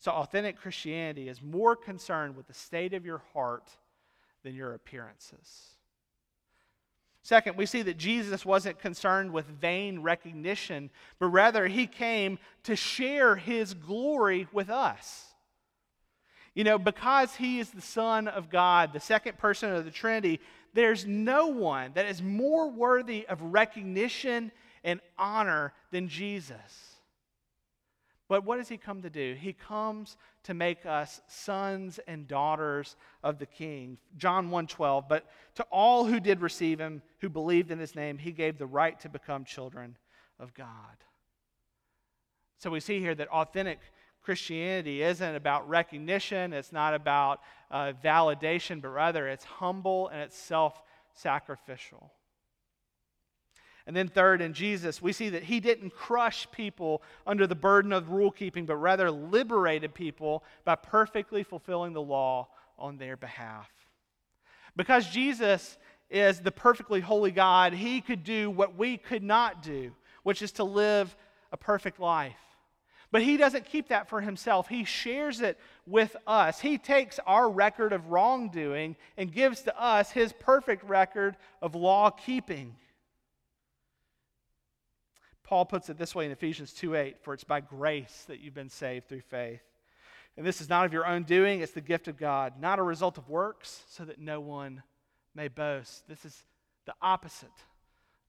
So, 0.00 0.12
authentic 0.12 0.56
Christianity 0.56 1.28
is 1.28 1.42
more 1.42 1.74
concerned 1.74 2.36
with 2.36 2.46
the 2.46 2.54
state 2.54 2.94
of 2.94 3.04
your 3.04 3.22
heart 3.32 3.70
than 4.44 4.54
your 4.54 4.74
appearances. 4.74 5.77
Second, 7.28 7.58
we 7.58 7.66
see 7.66 7.82
that 7.82 7.98
Jesus 7.98 8.46
wasn't 8.46 8.78
concerned 8.78 9.34
with 9.34 9.44
vain 9.44 10.00
recognition, 10.00 10.88
but 11.18 11.26
rather 11.26 11.66
he 11.66 11.86
came 11.86 12.38
to 12.62 12.74
share 12.74 13.36
his 13.36 13.74
glory 13.74 14.48
with 14.50 14.70
us. 14.70 15.26
You 16.54 16.64
know, 16.64 16.78
because 16.78 17.34
he 17.34 17.60
is 17.60 17.68
the 17.68 17.82
Son 17.82 18.28
of 18.28 18.48
God, 18.48 18.94
the 18.94 18.98
second 18.98 19.36
person 19.36 19.74
of 19.74 19.84
the 19.84 19.90
Trinity, 19.90 20.40
there's 20.72 21.04
no 21.04 21.48
one 21.48 21.90
that 21.96 22.06
is 22.06 22.22
more 22.22 22.70
worthy 22.70 23.26
of 23.26 23.42
recognition 23.42 24.50
and 24.82 24.98
honor 25.18 25.74
than 25.90 26.08
Jesus. 26.08 26.87
But 28.28 28.44
what 28.44 28.58
does 28.58 28.68
he 28.68 28.76
come 28.76 29.00
to 29.02 29.10
do? 29.10 29.34
He 29.40 29.54
comes 29.54 30.18
to 30.44 30.52
make 30.52 30.84
us 30.84 31.22
sons 31.28 31.98
and 32.06 32.28
daughters 32.28 32.94
of 33.22 33.38
the 33.38 33.46
king. 33.46 33.96
John 34.18 34.50
1:12, 34.50 35.08
but 35.08 35.26
to 35.54 35.62
all 35.70 36.04
who 36.04 36.20
did 36.20 36.42
receive 36.42 36.78
him, 36.78 37.02
who 37.20 37.30
believed 37.30 37.70
in 37.70 37.78
his 37.78 37.94
name, 37.94 38.18
he 38.18 38.32
gave 38.32 38.58
the 38.58 38.66
right 38.66 39.00
to 39.00 39.08
become 39.08 39.44
children 39.44 39.96
of 40.38 40.52
God. 40.52 40.96
So 42.58 42.70
we 42.70 42.80
see 42.80 43.00
here 43.00 43.14
that 43.14 43.28
authentic 43.28 43.78
Christianity 44.20 45.02
isn't 45.02 45.34
about 45.34 45.66
recognition, 45.66 46.52
it's 46.52 46.72
not 46.72 46.92
about 46.92 47.40
uh, 47.70 47.92
validation, 48.04 48.82
but 48.82 48.88
rather 48.88 49.26
it's 49.26 49.44
humble 49.44 50.08
and 50.08 50.20
it's 50.20 50.36
self 50.36 50.82
sacrificial. 51.14 52.12
And 53.88 53.96
then, 53.96 54.08
third, 54.08 54.42
in 54.42 54.52
Jesus, 54.52 55.00
we 55.00 55.14
see 55.14 55.30
that 55.30 55.44
he 55.44 55.60
didn't 55.60 55.94
crush 55.94 56.46
people 56.52 57.02
under 57.26 57.46
the 57.46 57.54
burden 57.54 57.90
of 57.90 58.10
rule 58.10 58.30
keeping, 58.30 58.66
but 58.66 58.76
rather 58.76 59.10
liberated 59.10 59.94
people 59.94 60.44
by 60.66 60.74
perfectly 60.74 61.42
fulfilling 61.42 61.94
the 61.94 62.02
law 62.02 62.48
on 62.78 62.98
their 62.98 63.16
behalf. 63.16 63.70
Because 64.76 65.08
Jesus 65.08 65.78
is 66.10 66.40
the 66.40 66.52
perfectly 66.52 67.00
holy 67.00 67.30
God, 67.30 67.72
he 67.72 68.02
could 68.02 68.24
do 68.24 68.50
what 68.50 68.76
we 68.76 68.98
could 68.98 69.22
not 69.22 69.62
do, 69.62 69.92
which 70.22 70.42
is 70.42 70.52
to 70.52 70.64
live 70.64 71.16
a 71.50 71.56
perfect 71.56 71.98
life. 71.98 72.36
But 73.10 73.22
he 73.22 73.38
doesn't 73.38 73.64
keep 73.64 73.88
that 73.88 74.10
for 74.10 74.20
himself. 74.20 74.68
He 74.68 74.84
shares 74.84 75.40
it 75.40 75.58
with 75.86 76.14
us. 76.26 76.60
He 76.60 76.76
takes 76.76 77.18
our 77.26 77.48
record 77.48 77.94
of 77.94 78.08
wrongdoing 78.08 78.96
and 79.16 79.32
gives 79.32 79.62
to 79.62 79.82
us 79.82 80.10
his 80.10 80.34
perfect 80.34 80.84
record 80.84 81.38
of 81.62 81.74
law 81.74 82.10
keeping. 82.10 82.76
Paul 85.48 85.64
puts 85.64 85.88
it 85.88 85.96
this 85.96 86.14
way 86.14 86.26
in 86.26 86.30
Ephesians 86.30 86.74
2:8, 86.74 87.22
for 87.22 87.32
it's 87.32 87.42
by 87.42 87.62
grace 87.62 88.26
that 88.26 88.40
you've 88.40 88.52
been 88.52 88.68
saved 88.68 89.08
through 89.08 89.22
faith. 89.22 89.62
And 90.36 90.44
this 90.44 90.60
is 90.60 90.68
not 90.68 90.84
of 90.84 90.92
your 90.92 91.06
own 91.06 91.22
doing, 91.22 91.62
it's 91.62 91.72
the 91.72 91.80
gift 91.80 92.06
of 92.06 92.18
God, 92.18 92.60
not 92.60 92.78
a 92.78 92.82
result 92.82 93.16
of 93.16 93.30
works, 93.30 93.82
so 93.88 94.04
that 94.04 94.18
no 94.18 94.40
one 94.40 94.82
may 95.34 95.48
boast. 95.48 96.06
This 96.06 96.26
is 96.26 96.44
the 96.84 96.94
opposite 97.00 97.64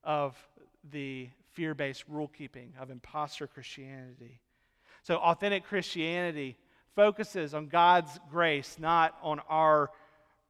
of 0.02 0.38
the 0.82 1.30
fear 1.52 1.74
based 1.74 2.06
rule 2.08 2.30
keeping 2.30 2.74
of 2.80 2.90
impostor 2.90 3.48
Christianity. 3.48 4.40
So, 5.04 5.18
authentic 5.18 5.66
Christianity 5.66 6.58
focuses 6.96 7.54
on 7.54 7.68
God's 7.68 8.18
grace, 8.30 8.80
not 8.80 9.18
on 9.22 9.42
our 9.50 9.92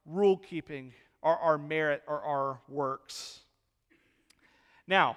rule 0.06 0.36
keeping 0.36 0.94
or 1.20 1.36
our 1.36 1.58
merit 1.58 2.04
or 2.06 2.22
our 2.22 2.60
works. 2.68 3.40
Now, 4.86 5.16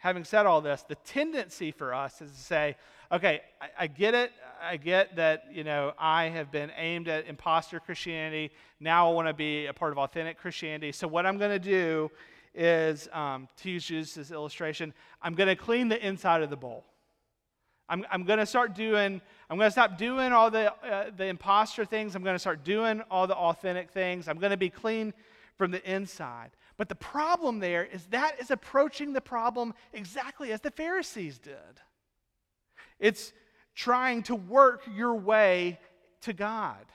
having 0.00 0.24
said 0.24 0.46
all 0.46 0.60
this, 0.60 0.82
the 0.88 0.94
tendency 0.96 1.70
for 1.70 1.94
us 1.94 2.20
is 2.20 2.30
to 2.32 2.38
say, 2.38 2.76
okay, 3.12 3.42
I, 3.60 3.66
I, 3.80 3.86
get 3.86 4.14
it. 4.14 4.32
I 4.62 4.78
get 4.78 5.16
that, 5.16 5.44
you 5.52 5.62
know, 5.62 5.92
I 5.98 6.24
have 6.24 6.50
been 6.50 6.72
aimed 6.76 7.06
at 7.06 7.26
imposter 7.26 7.78
Christianity. 7.80 8.50
Now 8.80 9.10
I 9.10 9.12
want 9.12 9.28
to 9.28 9.34
be 9.34 9.66
a 9.66 9.74
part 9.74 9.92
of 9.92 9.98
authentic 9.98 10.38
Christianity. 10.38 10.92
So 10.92 11.06
what 11.06 11.26
I'm 11.26 11.36
going 11.36 11.50
to 11.50 11.58
do 11.58 12.10
is, 12.54 13.08
um, 13.12 13.46
to 13.58 13.70
use 13.70 14.14
this 14.14 14.30
illustration, 14.30 14.94
I'm 15.20 15.34
going 15.34 15.48
to 15.48 15.56
clean 15.56 15.88
the 15.88 16.04
inside 16.04 16.42
of 16.42 16.48
the 16.48 16.56
bowl. 16.56 16.84
I'm, 17.86 18.06
I'm 18.10 18.24
going 18.24 18.38
to 18.38 18.46
start 18.46 18.74
doing, 18.74 19.20
I'm 19.50 19.58
going 19.58 19.66
to 19.66 19.72
stop 19.72 19.98
doing 19.98 20.32
all 20.32 20.50
the, 20.50 20.72
uh, 20.72 21.10
the 21.14 21.26
imposter 21.26 21.84
things. 21.84 22.16
I'm 22.16 22.22
going 22.22 22.36
to 22.36 22.40
start 22.40 22.64
doing 22.64 23.02
all 23.10 23.26
the 23.26 23.36
authentic 23.36 23.90
things. 23.90 24.28
I'm 24.28 24.38
going 24.38 24.52
to 24.52 24.56
be 24.56 24.70
clean 24.70 25.12
from 25.58 25.72
the 25.72 25.92
inside. 25.92 26.52
But 26.80 26.88
the 26.88 26.94
problem 26.94 27.58
there 27.58 27.84
is 27.84 28.06
that 28.06 28.40
is 28.40 28.50
approaching 28.50 29.12
the 29.12 29.20
problem 29.20 29.74
exactly 29.92 30.50
as 30.50 30.62
the 30.62 30.70
Pharisees 30.70 31.38
did. 31.38 31.54
It's 32.98 33.34
trying 33.74 34.22
to 34.22 34.34
work 34.34 34.84
your 34.96 35.14
way 35.14 35.78
to 36.22 36.32
God. 36.32 36.86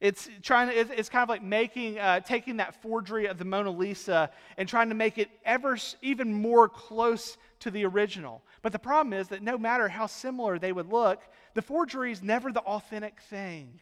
It's 0.00 0.28
trying 0.42 0.68
to, 0.68 0.74
it's 0.74 1.08
kind 1.08 1.22
of 1.22 1.30
like 1.30 1.42
making, 1.42 1.98
uh, 1.98 2.20
taking 2.20 2.58
that 2.58 2.82
forgery 2.82 3.24
of 3.24 3.38
the 3.38 3.46
Mona 3.46 3.70
Lisa 3.70 4.30
and 4.58 4.68
trying 4.68 4.90
to 4.90 4.94
make 4.94 5.16
it 5.16 5.30
ever 5.46 5.78
even 6.02 6.30
more 6.30 6.68
close 6.68 7.38
to 7.60 7.70
the 7.70 7.86
original. 7.86 8.42
But 8.60 8.72
the 8.72 8.78
problem 8.78 9.14
is 9.14 9.28
that 9.28 9.42
no 9.42 9.56
matter 9.56 9.88
how 9.88 10.08
similar 10.08 10.58
they 10.58 10.72
would 10.72 10.92
look, 10.92 11.22
the 11.54 11.62
forgery 11.62 12.12
is 12.12 12.22
never 12.22 12.52
the 12.52 12.60
authentic 12.60 13.22
thing. 13.22 13.80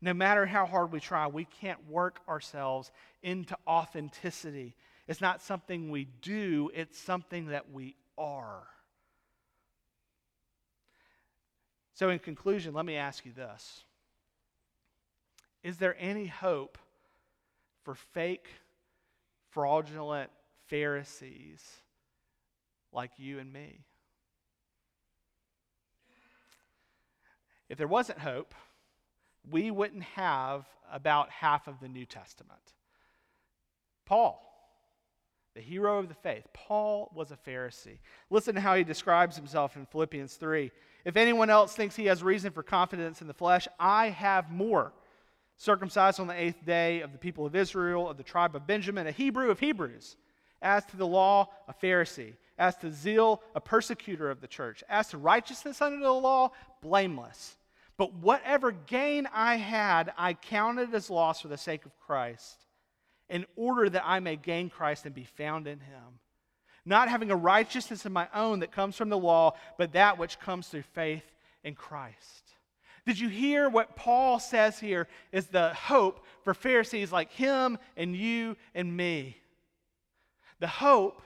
No 0.00 0.14
matter 0.14 0.46
how 0.46 0.66
hard 0.66 0.92
we 0.92 1.00
try, 1.00 1.26
we 1.26 1.44
can't 1.44 1.88
work 1.88 2.20
ourselves 2.28 2.92
into 3.22 3.56
authenticity. 3.66 4.76
It's 5.08 5.20
not 5.20 5.42
something 5.42 5.90
we 5.90 6.06
do, 6.22 6.70
it's 6.74 6.98
something 6.98 7.46
that 7.48 7.72
we 7.72 7.96
are. 8.16 8.62
So, 11.94 12.10
in 12.10 12.20
conclusion, 12.20 12.74
let 12.74 12.84
me 12.84 12.94
ask 12.94 13.26
you 13.26 13.32
this 13.32 13.82
Is 15.64 15.78
there 15.78 15.96
any 15.98 16.26
hope 16.26 16.78
for 17.82 17.96
fake, 17.96 18.46
fraudulent 19.50 20.30
Pharisees 20.68 21.64
like 22.92 23.10
you 23.16 23.40
and 23.40 23.52
me? 23.52 23.80
If 27.68 27.78
there 27.78 27.88
wasn't 27.88 28.20
hope, 28.20 28.54
we 29.50 29.70
wouldn't 29.70 30.02
have 30.02 30.66
about 30.92 31.30
half 31.30 31.68
of 31.68 31.80
the 31.80 31.88
New 31.88 32.06
Testament. 32.06 32.60
Paul, 34.06 34.42
the 35.54 35.60
hero 35.60 35.98
of 35.98 36.08
the 36.08 36.14
faith, 36.14 36.46
Paul 36.52 37.10
was 37.14 37.30
a 37.30 37.36
Pharisee. 37.36 37.98
Listen 38.30 38.54
to 38.54 38.60
how 38.60 38.74
he 38.74 38.84
describes 38.84 39.36
himself 39.36 39.76
in 39.76 39.86
Philippians 39.86 40.34
3. 40.34 40.70
If 41.04 41.16
anyone 41.16 41.50
else 41.50 41.74
thinks 41.74 41.96
he 41.96 42.06
has 42.06 42.22
reason 42.22 42.52
for 42.52 42.62
confidence 42.62 43.20
in 43.20 43.26
the 43.26 43.34
flesh, 43.34 43.68
I 43.78 44.10
have 44.10 44.50
more. 44.50 44.92
Circumcised 45.56 46.20
on 46.20 46.28
the 46.28 46.40
eighth 46.40 46.64
day 46.64 47.00
of 47.00 47.12
the 47.12 47.18
people 47.18 47.44
of 47.44 47.56
Israel, 47.56 48.08
of 48.08 48.16
the 48.16 48.22
tribe 48.22 48.54
of 48.54 48.66
Benjamin, 48.66 49.06
a 49.08 49.10
Hebrew 49.10 49.50
of 49.50 49.58
Hebrews. 49.58 50.16
As 50.62 50.84
to 50.86 50.96
the 50.96 51.06
law, 51.06 51.48
a 51.66 51.74
Pharisee. 51.74 52.34
As 52.58 52.76
to 52.76 52.90
zeal, 52.90 53.42
a 53.54 53.60
persecutor 53.60 54.30
of 54.30 54.40
the 54.40 54.46
church. 54.46 54.82
As 54.88 55.08
to 55.08 55.18
righteousness 55.18 55.82
under 55.82 55.98
the 55.98 56.10
law, 56.10 56.52
blameless. 56.80 57.57
But 57.98 58.14
whatever 58.14 58.70
gain 58.70 59.28
I 59.32 59.56
had, 59.56 60.12
I 60.16 60.32
counted 60.32 60.94
as 60.94 61.10
loss 61.10 61.42
for 61.42 61.48
the 61.48 61.58
sake 61.58 61.84
of 61.84 61.98
Christ, 61.98 62.64
in 63.28 63.44
order 63.56 63.90
that 63.90 64.04
I 64.06 64.20
may 64.20 64.36
gain 64.36 64.70
Christ 64.70 65.04
and 65.04 65.14
be 65.14 65.24
found 65.24 65.66
in 65.66 65.80
him. 65.80 66.20
Not 66.86 67.08
having 67.08 67.30
a 67.30 67.36
righteousness 67.36 68.06
of 68.06 68.12
my 68.12 68.28
own 68.32 68.60
that 68.60 68.72
comes 68.72 68.96
from 68.96 69.10
the 69.10 69.18
law, 69.18 69.54
but 69.76 69.92
that 69.92 70.16
which 70.16 70.38
comes 70.38 70.68
through 70.68 70.82
faith 70.82 71.24
in 71.64 71.74
Christ. 71.74 72.54
Did 73.04 73.18
you 73.18 73.28
hear 73.28 73.68
what 73.68 73.96
Paul 73.96 74.38
says 74.38 74.78
here 74.78 75.08
is 75.32 75.48
the 75.48 75.74
hope 75.74 76.24
for 76.44 76.54
Pharisees 76.54 77.10
like 77.10 77.32
him 77.32 77.78
and 77.96 78.14
you 78.14 78.56
and 78.74 78.96
me? 78.96 79.36
The 80.60 80.68
hope 80.68 81.20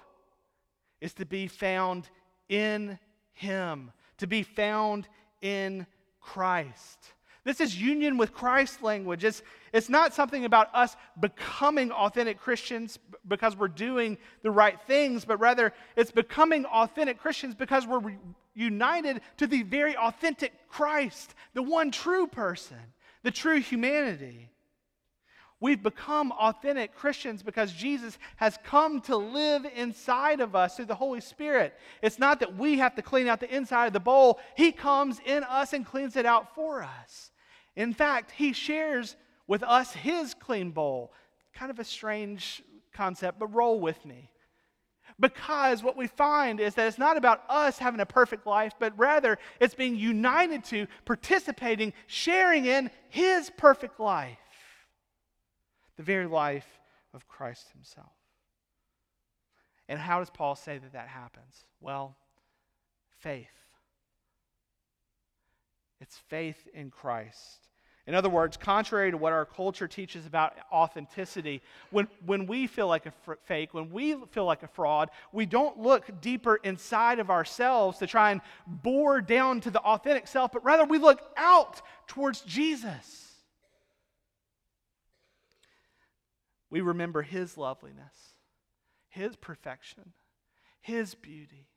is 1.01 1.13
to 1.15 1.27
be 1.27 1.49
found 1.49 2.09
in 2.49 2.99
him, 3.33 3.93
to 4.19 4.27
be 4.27 4.43
found 4.43 5.09
in 5.41 5.87
Christ. 6.23 7.13
This 7.45 7.61
is 7.61 7.77
union 7.77 8.19
with 8.19 8.33
Christ 8.33 8.83
language. 8.83 9.25
It's, 9.25 9.43
it's 9.73 9.89
not 9.89 10.15
something 10.15 10.45
about 10.45 10.73
us 10.75 10.97
becoming 11.19 11.91
authentic 11.91 12.39
Christians 12.39 13.01
because 13.27 13.57
we're 13.57 13.69
doing 13.69 14.17
the 14.43 14.51
right 14.51 14.81
things, 14.87 15.25
but 15.25 15.41
rather 15.41 15.73
it's 15.97 16.13
becoming 16.13 16.65
authentic 16.67 17.19
Christians 17.19 17.57
because 17.57 17.85
we're 17.87 17.99
re- 17.99 18.19
united 18.55 19.23
to 19.39 19.49
the 19.49 19.63
very 19.63 19.97
authentic 19.97 20.53
Christ, 20.69 21.35
the 21.55 21.63
one 21.63 21.91
true 21.91 22.29
person, 22.29 22.79
the 23.25 23.33
true 23.33 23.61
humanity. 23.61 24.52
We've 25.63 25.81
become 25.81 26.33
authentic 26.33 26.93
Christians 26.93 27.41
because 27.45 27.73
Jesus 27.73 28.19
has 28.35 28.59
come 28.65 29.01
to 29.03 29.17
live 29.17 29.65
inside 29.77 30.41
of 30.41 30.57
us 30.57 30.75
through 30.75 30.87
the 30.87 30.97
Holy 30.97 31.21
Spirit. 31.21 31.79
It's 32.03 32.19
not 32.19 32.41
that 32.41 32.59
we 32.59 32.79
have 32.79 32.97
to 32.97 33.03
clean 33.03 33.29
out 33.29 33.39
the 33.39 33.55
inside 33.55 33.87
of 33.87 33.93
the 33.93 34.01
bowl, 34.01 34.41
He 34.57 34.73
comes 34.73 35.21
in 35.25 35.45
us 35.45 35.73
and 35.73 35.87
cleans 35.87 36.17
it 36.17 36.27
out 36.27 36.53
for 36.57 36.83
us. 36.83 37.31
In 37.77 37.95
fact, 37.95 38.33
He 38.33 38.53
shares 38.53 39.15
with 39.47 39.63
us 39.63 39.93
His 39.93 40.35
clean 40.35 40.73
bowl. 40.73 41.13
Kind 41.55 41.71
of 41.71 41.79
a 41.79 41.85
strange 41.85 42.61
concept, 42.93 43.39
but 43.39 43.55
roll 43.55 43.79
with 43.79 44.05
me. 44.05 44.33
Because 45.21 45.81
what 45.81 45.97
we 45.97 46.09
find 46.09 46.59
is 46.59 46.75
that 46.75 46.89
it's 46.89 46.99
not 46.99 47.17
about 47.17 47.45
us 47.49 47.79
having 47.79 48.01
a 48.01 48.07
perfect 48.07 48.49
life, 48.49 48.73
but 48.81 48.99
rather 48.99 49.39
it's 49.61 49.77
being 49.77 49.95
united 49.95 50.65
to, 50.65 50.89
participating, 51.05 51.93
sharing 52.09 52.67
in 52.67 52.91
His 53.11 53.49
perfect 53.57 54.01
life. 54.01 54.39
The 56.03 56.07
very 56.13 56.27
life 56.27 56.67
of 57.15 57.29
Christ 57.29 57.71
himself. 57.73 58.11
And 59.89 60.01
how 60.01 60.19
does 60.19 60.31
Paul 60.31 60.57
say 60.57 60.79
that 60.79 60.93
that 60.95 61.07
happens? 61.07 61.65
Well, 61.81 62.17
faith. 63.21 63.47
It's 66.01 66.17
faith 66.17 66.67
in 66.75 66.91
Christ. 66.91 67.69
In 68.09 68.17
other 68.17 68.29
words, 68.29 68.57
contrary 68.57 69.13
to 69.13 69.17
what 69.17 69.33
our 69.33 69.45
culture 69.45 69.87
teaches 69.87 70.27
about 70.27 70.55
authenticity, 70.73 71.63
when, 71.91 72.09
when 72.27 72.49
we 72.49 72.67
feel 72.67 72.89
like 72.89 73.07
a 73.07 73.13
fr- 73.13 73.35
fake, 73.45 73.73
when 73.73 73.93
we 73.93 74.17
feel 74.33 74.45
like 74.45 74.65
a 74.65 74.69
fraud, 74.69 75.09
we 75.31 75.47
don't 75.47 75.79
look 75.79 76.21
deeper 76.21 76.57
inside 76.65 77.21
of 77.21 77.31
ourselves 77.31 77.99
to 77.99 78.09
try 78.09 78.33
and 78.33 78.41
bore 78.67 79.21
down 79.21 79.61
to 79.61 79.71
the 79.71 79.81
authentic 79.81 80.27
self, 80.27 80.51
but 80.51 80.65
rather 80.65 80.85
we 80.85 80.99
look 80.99 81.21
out 81.37 81.81
towards 82.09 82.41
Jesus. 82.41 83.32
We 86.73 86.81
remember 86.81 87.21
his 87.21 87.59
loveliness, 87.59 88.35
his 89.11 89.37
perfection, 89.37 90.15
his 90.81 91.15
beauty, 91.15 91.69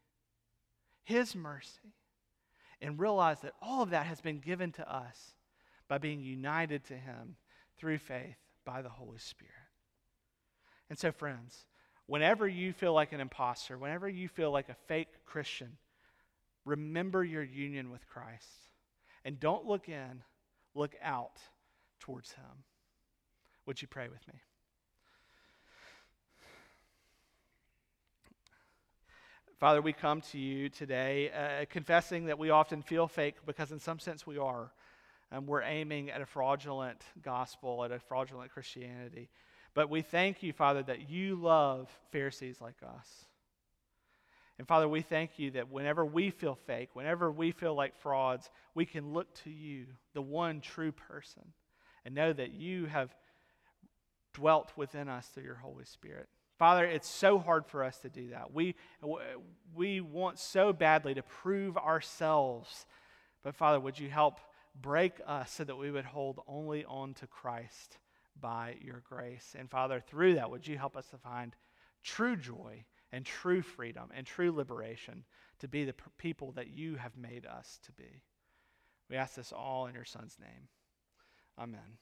his 1.04 1.36
mercy, 1.36 1.94
and 2.82 2.98
realize 2.98 3.42
that 3.42 3.56
all 3.62 3.84
of 3.84 3.90
that 3.90 4.06
has 4.06 4.22
been 4.22 4.40
given 4.40 4.72
to 4.72 4.90
us 4.90 5.34
by 5.90 5.98
being 5.98 6.22
united 6.22 6.86
to 6.86 6.94
Him 6.94 7.36
through 7.78 7.98
faith 7.98 8.38
by 8.66 8.82
the 8.82 8.90
Holy 8.90 9.18
Spirit. 9.18 9.52
And 10.90 10.98
so, 10.98 11.12
friends, 11.12 11.66
whenever 12.06 12.48
you 12.48 12.72
feel 12.72 12.94
like 12.94 13.12
an 13.12 13.20
imposter, 13.20 13.78
whenever 13.78 14.08
you 14.08 14.30
feel 14.30 14.52
like 14.52 14.70
a 14.70 14.78
fake 14.88 15.26
Christian, 15.26 15.78
remember 16.64 17.22
your 17.22 17.44
union 17.44 17.92
with 17.92 18.08
Christ. 18.08 18.48
And 19.26 19.42
don't 19.42 19.66
look 19.66 19.90
in, 19.90 20.24
look 20.74 20.96
out 21.02 21.40
towards 22.00 22.32
Him. 22.32 22.64
Would 23.66 23.82
you 23.82 23.90
pray 23.90 24.08
with 24.08 24.26
me? 24.28 24.40
Father, 29.58 29.82
we 29.82 29.94
come 29.94 30.20
to 30.20 30.38
you 30.38 30.68
today 30.68 31.32
uh, 31.32 31.64
confessing 31.70 32.26
that 32.26 32.38
we 32.38 32.50
often 32.50 32.82
feel 32.82 33.08
fake 33.08 33.36
because, 33.46 33.72
in 33.72 33.80
some 33.80 34.00
sense, 34.00 34.28
we 34.28 34.38
are 34.38 34.74
and 35.32 35.48
we're 35.48 35.62
aiming 35.62 36.10
at 36.12 36.22
a 36.22 36.26
fraudulent 36.26 37.02
gospel, 37.24 37.86
at 37.86 37.92
a 37.92 38.00
fraudulent 38.00 38.52
Christianity. 38.52 39.30
But 39.74 39.90
we 39.90 40.02
thank 40.02 40.44
you, 40.44 40.52
Father, 40.52 40.84
that 40.84 41.10
you 41.10 41.36
love 41.38 41.90
Pharisees 42.12 42.60
like 42.60 42.76
us. 42.86 43.26
And 44.58 44.68
Father, 44.68 44.90
we 44.90 45.02
thank 45.02 45.40
you 45.40 45.52
that 45.52 45.72
whenever 45.72 46.06
we 46.06 46.32
feel 46.32 46.56
fake, 46.56 46.90
whenever 46.94 47.32
we 47.32 47.52
feel 47.52 47.76
like 47.76 47.96
frauds, 47.96 48.50
we 48.74 48.86
can 48.86 49.14
look 49.14 49.34
to 49.44 49.50
you, 49.50 49.86
the 50.14 50.22
one 50.22 50.60
true 50.60 50.92
person, 50.92 51.54
and 52.04 52.14
know 52.14 52.34
that 52.34 52.52
you 52.52 52.86
have 52.88 53.16
dwelt 54.34 54.74
within 54.76 55.08
us 55.08 55.28
through 55.28 55.44
your 55.44 55.56
Holy 55.56 55.86
Spirit. 55.86 56.28
Father, 56.58 56.86
it's 56.86 57.10
so 57.10 57.38
hard 57.38 57.66
for 57.66 57.84
us 57.84 57.98
to 58.00 58.10
do 58.10 58.30
that. 58.30 58.54
We, 58.54 58.76
we 59.76 60.02
want 60.02 60.40
so 60.40 60.72
badly 60.72 61.14
to 61.14 61.22
prove 61.22 61.78
ourselves. 61.78 62.86
But 63.44 63.56
Father, 63.56 63.80
would 63.80 64.00
you 64.00 64.10
help 64.10 64.40
break 64.82 65.20
us 65.26 65.52
so 65.52 65.64
that 65.64 65.78
we 65.78 65.92
would 65.92 66.06
hold 66.06 66.40
only 66.48 66.86
on 66.86 67.14
to 67.16 67.28
Christ 67.28 67.98
by 68.40 68.76
your 68.82 69.02
grace. 69.08 69.56
And 69.58 69.70
Father, 69.70 70.00
through 70.00 70.36
that, 70.36 70.52
would 70.52 70.68
you 70.68 70.78
help 70.78 70.98
us 70.98 71.08
to 71.08 71.18
find 71.18 71.56
true 72.04 72.36
joy 72.36 72.86
and 73.12 73.26
true 73.26 73.62
freedom 73.62 74.10
and 74.14 74.26
true 74.26 74.52
liberation 74.52 75.24
to 75.60 75.68
be 75.68 75.86
the 75.86 75.96
people 76.18 76.52
that 76.54 76.68
you 76.68 76.96
have 76.96 77.16
made 77.18 77.46
us 77.46 77.80
to 77.86 77.92
be? 77.94 78.24
We 79.10 79.16
ask 79.16 79.36
this 79.36 79.54
all 79.54 79.88
in 79.88 79.96
your 79.96 80.06
Son's 80.06 80.38
name. 80.40 80.68
Amen. 81.58 82.00